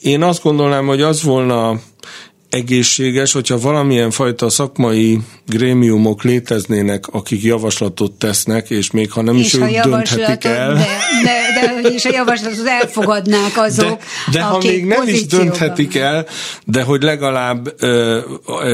[0.00, 1.80] Én azt gondolnám, hogy az volna
[2.50, 9.46] egészséges, hogyha valamilyen fajta szakmai grémiumok léteznének, akik javaslatot tesznek, és még ha nem és
[9.46, 10.74] is ők dönthetik el.
[10.74, 10.86] De,
[11.24, 13.98] de, de és a javaslatot elfogadnák azok, De,
[14.32, 16.26] de ha még nem is dönthetik el,
[16.64, 18.20] de hogy legalább ö,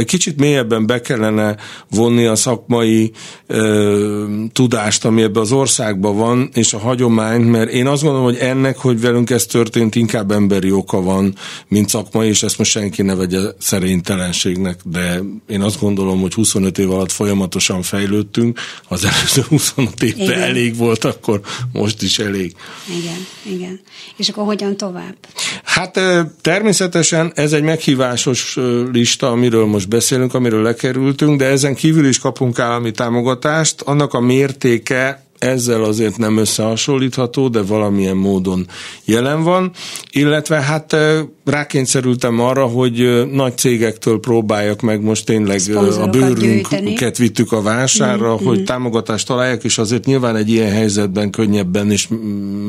[0.06, 1.56] kicsit mélyebben be kellene
[1.90, 3.12] vonni a szakmai
[3.46, 8.38] ö, tudást, ami ebbe az országban van, és a hagyományt, mert én azt gondolom, hogy
[8.38, 11.34] ennek, hogy velünk ez történt, inkább emberi oka van,
[11.68, 16.78] mint szakmai, és ezt most senki ne vegye szerénytelenségnek, de én azt gondolom, hogy 25
[16.78, 20.40] év alatt folyamatosan fejlődtünk, az előző 25 évben igen.
[20.40, 21.40] elég volt, akkor
[21.72, 22.54] most is elég.
[22.98, 23.80] Igen, igen.
[24.16, 25.16] És akkor hogyan tovább?
[25.64, 26.00] Hát
[26.40, 28.58] természetesen ez egy meghívásos
[28.92, 33.80] lista, amiről most beszélünk, amiről lekerültünk, de ezen kívül is kapunk állami támogatást.
[33.80, 38.66] Annak a mértéke ezzel azért nem összehasonlítható, de valamilyen módon
[39.04, 39.70] jelen van,
[40.10, 40.96] illetve hát
[41.44, 45.60] rákényszerültem arra, hogy nagy cégektől próbáljak meg most tényleg
[46.00, 48.64] a bőrünket vittük a vásárra, mm, hogy mm.
[48.64, 52.08] támogatást találják, és azért nyilván egy ilyen helyzetben könnyebben és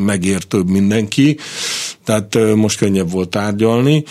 [0.06, 1.38] megértőbb mindenki,
[2.04, 4.04] tehát most könnyebb volt tárgyalni,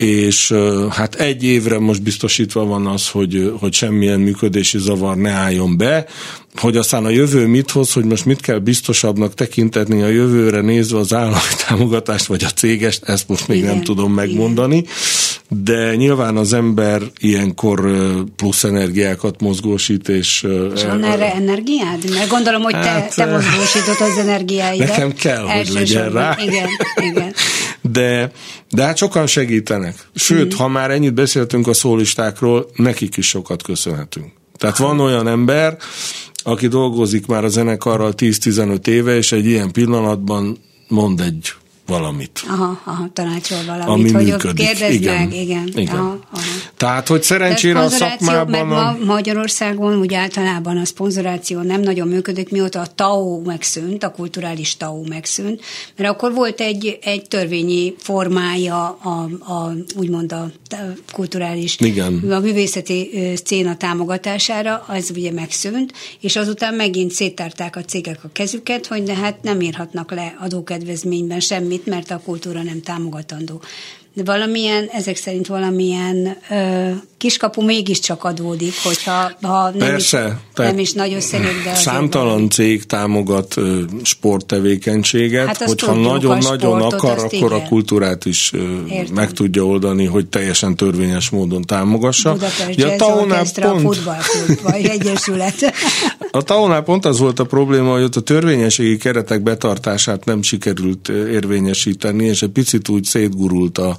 [0.00, 0.54] és
[0.90, 6.06] hát egy évre most biztosítva van az, hogy, hogy semmilyen működési zavar ne álljon be,
[6.54, 10.98] hogy aztán a jövő mit hoz, hogy most mit kell biztosabbnak tekintetni a jövőre nézve
[10.98, 11.36] az állami
[11.68, 14.90] támogatást, vagy a cégest, ezt most még igen, nem tudom megmondani, igen.
[15.52, 17.90] De nyilván az ember ilyenkor
[18.36, 20.46] plusz energiákat mozgósít, és...
[20.74, 22.10] És van erre energiád?
[22.10, 24.88] Mert gondolom, hogy hát, te, te mozgósítod az energiáidat.
[24.88, 26.36] Nekem kell, hogy legyen rá.
[26.40, 26.68] Igen,
[27.10, 27.34] igen.
[27.80, 28.30] De,
[28.70, 29.94] de hát sokan segítenek.
[30.14, 30.56] Sőt, mm.
[30.56, 34.32] ha már ennyit beszéltünk a szólistákról, nekik is sokat köszönhetünk.
[34.56, 35.76] Tehát van olyan ember,
[36.42, 41.52] aki dolgozik már a zenekarral 10-15 éve, és egy ilyen pillanatban mond egy
[41.86, 42.42] valamit.
[42.48, 44.66] Aha, aha, tanácsol valamit, ami hogy működik.
[44.66, 45.68] kérdezd igen, meg, igen.
[45.74, 45.96] igen.
[45.96, 46.42] Aha, aha.
[46.80, 48.50] Tehát, hogy szerencsére a szakmában...
[48.50, 54.10] Meg ma Magyarországon úgy általában a szponzoráció nem nagyon működik, mióta a TAO megszűnt, a
[54.10, 55.60] kulturális TAO megszűnt,
[55.96, 60.50] mert akkor volt egy, egy törvényi formája a, a úgymond a
[61.12, 62.24] kulturális, igen.
[62.30, 63.10] a művészeti
[63.44, 69.14] széna támogatására, az ugye megszűnt, és azután megint széttárták a cégek a kezüket, hogy de
[69.14, 73.62] hát nem írhatnak le adókedvezményben semmit, mert a kultúra nem támogatandó.
[74.12, 80.78] De valamilyen, ezek szerint valamilyen ö, kiskapu mégiscsak adódik, hogyha ha nem, Persze, is, nem
[80.78, 87.50] is nagy összegek, de Számtalan cég támogat ö, sporttevékenységet, hát hogyha nagyon-nagyon akar, akkor igen.
[87.50, 88.60] a kultúrát is ö,
[89.14, 92.32] meg tudja oldani, hogy teljesen törvényes módon támogassa.
[92.32, 93.94] Budapest ja, Orchestra, pont...
[93.94, 95.54] futballklub, vagy egyesület.
[96.32, 101.08] A taonál pont az volt a probléma, hogy ott a törvényességi keretek betartását nem sikerült
[101.08, 103.98] érvényesíteni, és egy picit úgy szétgurult a,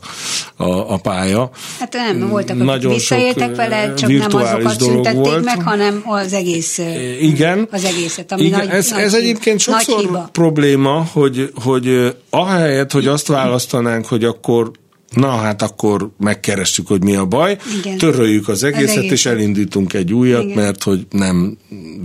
[0.56, 1.50] a, a pálya.
[1.80, 5.44] Hát nem, voltak, Nagyon visszaéltek vele, csak nem azokat szüntették volt.
[5.44, 6.82] meg, hanem az egész
[7.22, 7.68] Igen.
[7.72, 13.08] az egészet, ami Igen, nagy, ez, nagy ez egyébként sokszor probléma, hogy, hogy ahelyett, hogy
[13.08, 14.72] azt választanánk, hogy akkor
[15.16, 17.98] Na hát akkor megkeressük, hogy mi a baj, Igen.
[17.98, 19.12] töröljük az egészet, az egész.
[19.12, 20.56] és elindítunk egy újat, Igen.
[20.56, 21.58] mert hogy nem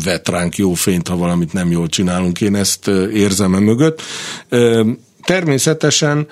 [0.05, 2.41] vet ránk jó fényt, ha valamit nem jól csinálunk.
[2.41, 4.03] Én ezt érzem e mögött.
[5.23, 6.27] Természetesen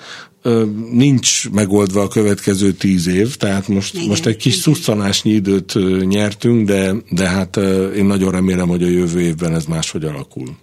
[0.91, 5.73] nincs megoldva a következő tíz év, tehát most, igen, most egy kis szusztanásnyi időt
[6.05, 7.57] nyertünk, de, de hát
[7.95, 10.55] én nagyon remélem, hogy a jövő évben ez máshogy alakul.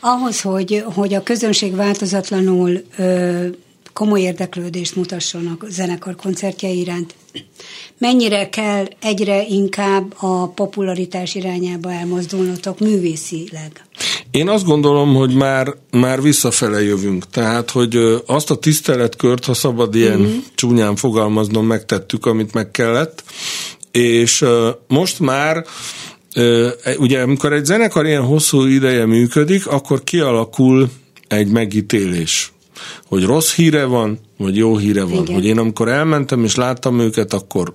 [0.00, 3.46] Ahhoz, hogy, hogy a közönség változatlanul ö,
[3.92, 7.14] komoly érdeklődést mutasson a zenekar koncertje iránt,
[7.98, 13.84] mennyire kell egyre inkább a popularitás irányába elmozdulnotok művészileg?
[14.30, 17.30] Én azt gondolom, hogy már, már visszafele jövünk.
[17.30, 20.38] Tehát, hogy azt a tiszteletkört, ha szabad ilyen mm-hmm.
[20.54, 23.24] csúnyán fogalmaznom, megtettük, amit meg kellett,
[23.90, 24.44] és
[24.88, 25.64] most már
[26.98, 30.90] ugye amikor egy zenekar ilyen hosszú ideje működik, akkor kialakul
[31.28, 32.52] egy megítélés
[33.06, 35.22] hogy rossz híre van, vagy jó híre van.
[35.22, 35.34] Igen.
[35.34, 37.74] Hogy én amikor elmentem és láttam őket, akkor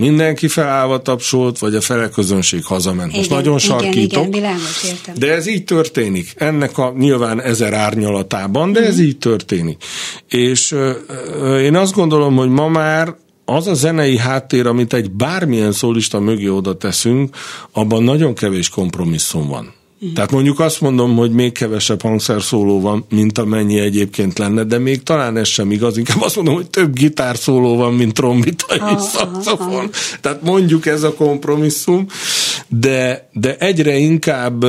[0.00, 3.08] mindenki felállva tapsolt, vagy a fele közönség hazament.
[3.08, 4.26] Igen, Most nagyon sarkítok.
[4.26, 5.14] Igen, igen, értem.
[5.18, 6.32] De ez így történik.
[6.36, 8.94] Ennek a nyilván ezer árnyalatában, de uh-huh.
[8.94, 9.06] ez mhm.
[9.06, 9.84] így történik.
[10.28, 15.72] És uh, én azt gondolom, hogy ma már az a zenei háttér, amit egy bármilyen
[15.72, 17.36] szólista mögé oda teszünk,
[17.72, 19.72] abban nagyon kevés kompromisszum van.
[20.02, 20.14] Uh-huh.
[20.14, 25.02] Tehát mondjuk azt mondom, hogy még kevesebb hangszerszóló van, mint amennyi egyébként lenne, de még
[25.02, 25.96] talán ez sem igaz.
[25.96, 28.98] Inkább azt mondom, hogy több gitárszóló van, mint trombita és uh-huh.
[28.98, 29.90] szaxofon.
[30.20, 32.06] Tehát mondjuk ez a kompromisszum,
[32.68, 34.62] de, de egyre inkább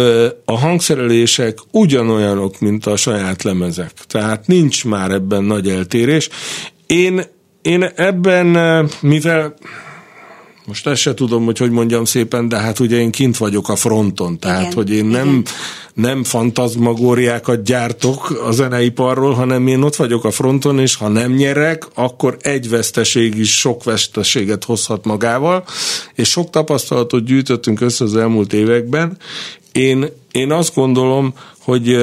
[0.45, 3.91] a hangszerelések ugyanolyanok, mint a saját lemezek.
[4.07, 6.29] Tehát nincs már ebben nagy eltérés.
[6.85, 7.23] Én
[7.61, 9.53] én ebben, mivel
[10.65, 13.75] most ezt se tudom, hogy hogy mondjam szépen, de hát ugye én kint vagyok a
[13.75, 15.43] fronton, tehát igen, hogy én nem, igen.
[15.93, 21.87] nem fantazmagóriákat gyártok a zeneiparról, hanem én ott vagyok a fronton, és ha nem nyerek,
[21.93, 25.63] akkor egy veszteség is sok veszteséget hozhat magával,
[26.15, 29.17] és sok tapasztalatot gyűjtöttünk össze az elmúlt években.
[29.71, 31.97] Én, én azt gondolom, hogy,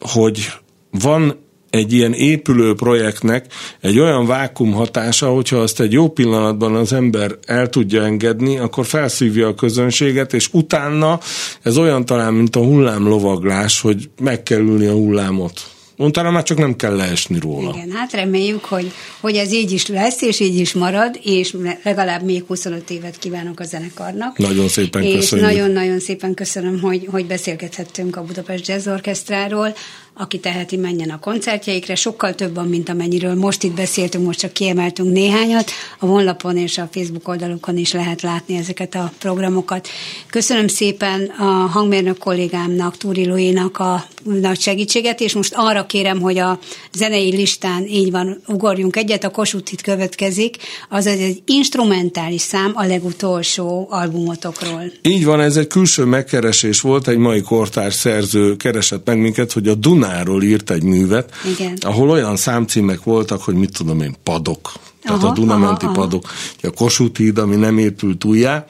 [0.00, 0.52] hogy
[0.90, 1.41] van
[1.72, 3.46] egy ilyen épülő projektnek
[3.80, 8.86] egy olyan vákum hatása, hogyha azt egy jó pillanatban az ember el tudja engedni, akkor
[8.86, 11.20] felszívja a közönséget, és utána
[11.62, 15.60] ez olyan talán, mint a hullámlovaglás, hogy meg kell ülni a hullámot.
[15.96, 17.72] Utána már csak nem kell leesni róla.
[17.74, 22.22] Igen, hát reméljük, hogy, hogy ez így is lesz, és így is marad, és legalább
[22.22, 24.38] még 25 évet kívánok a zenekarnak.
[24.38, 25.48] Nagyon szépen és köszönjük.
[25.48, 29.74] És nagyon-nagyon szépen köszönöm, hogy, hogy beszélgethettünk a Budapest Jazz Orchestráról,
[30.14, 31.94] aki teheti, menjen a koncertjeikre.
[31.94, 35.70] Sokkal több van, mint amennyiről most itt beszéltünk, most csak kiemeltünk néhányat.
[35.98, 39.88] A honlapon és a Facebook oldalukon is lehet látni ezeket a programokat.
[40.30, 46.38] Köszönöm szépen a hangmérnök kollégámnak, Túri Louis-nak a nagy segítséget, és most arra kérem, hogy
[46.38, 46.58] a
[46.92, 50.56] zenei listán így van, ugorjunk egyet, a Kossuth következik,
[50.88, 54.82] az egy instrumentális szám a legutolsó albumotokról.
[55.02, 59.68] Így van, ez egy külső megkeresés volt, egy mai kortárs szerző keresett meg minket, hogy
[59.68, 61.78] a Duna Dunáról írt egy művet, Igen.
[61.80, 64.72] ahol olyan számcímek voltak, hogy mit tudom én, padok,
[65.02, 66.68] tehát aha, a Dunamenti aha, padok, aha.
[66.68, 68.66] a Kossuth híd, ami nem épült újjá,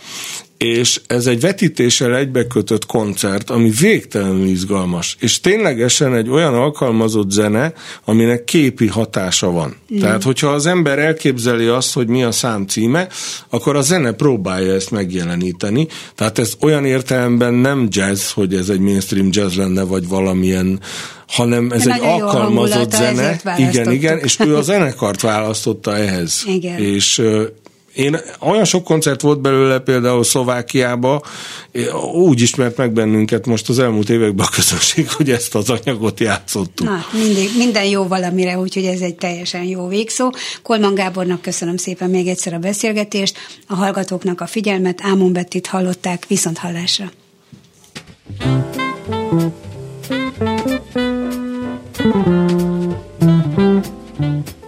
[0.62, 7.72] és ez egy vetítéssel egybekötött koncert, ami végtelenül izgalmas, és ténylegesen egy olyan alkalmazott zene,
[8.04, 9.76] aminek képi hatása van.
[9.94, 9.98] Mm.
[9.98, 13.08] Tehát, hogyha az ember elképzeli azt, hogy mi a szám címe,
[13.48, 15.86] akkor a zene próbálja ezt megjeleníteni.
[16.14, 20.80] Tehát ez olyan értelemben nem jazz, hogy ez egy mainstream jazz lenne, vagy valamilyen
[21.26, 23.40] hanem ez De egy alkalmazott zene.
[23.56, 26.42] Igen, igen, és ő a zenekart választotta ehhez.
[26.46, 26.78] Igen.
[26.78, 27.22] És
[27.94, 31.22] én olyan sok koncert volt belőle például Szlovákiába,
[32.12, 36.86] úgy ismert meg bennünket most az elmúlt években a közönség, hogy ezt az anyagot játszottuk.
[36.86, 40.32] Na, mindig, minden jó valamire, úgyhogy ez egy teljesen jó végszó.
[40.62, 46.24] Kolman Gábornak köszönöm szépen még egyszer a beszélgetést, a hallgatóknak a figyelmet, Ámon Bettit hallották,
[46.26, 47.10] viszont hallásra.
[52.02, 52.60] Thank
[54.20, 54.61] you.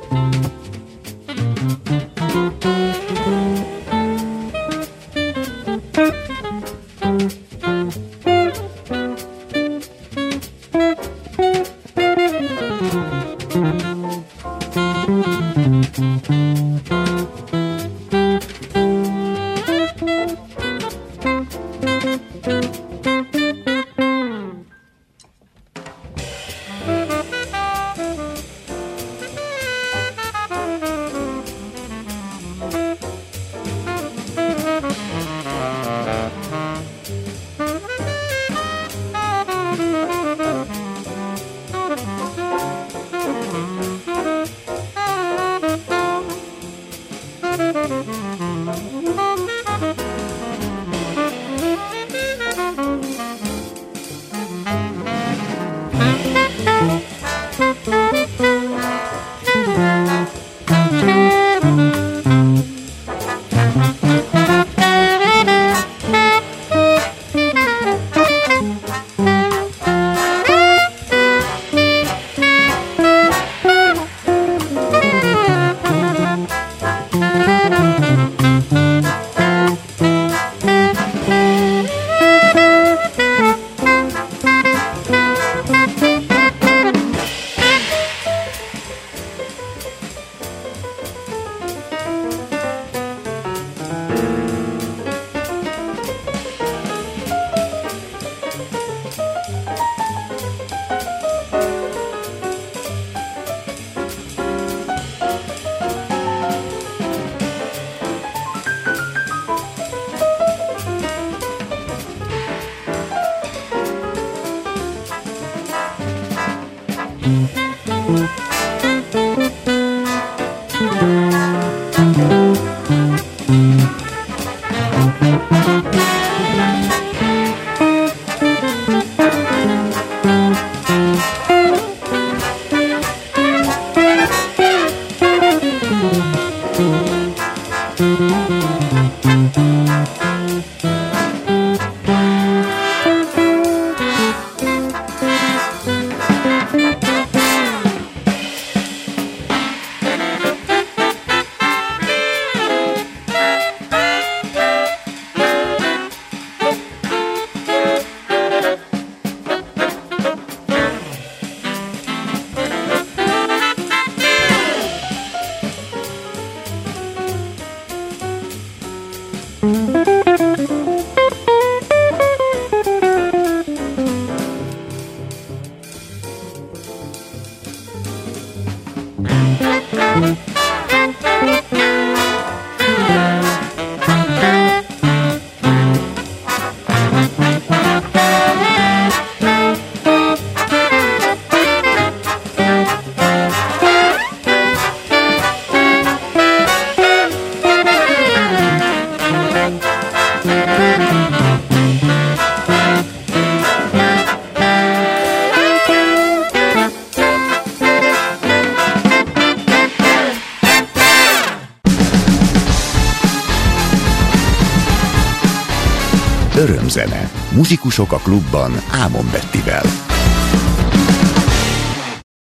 [217.94, 220.03] Muzsikusok a klubban Ámon Bettivel.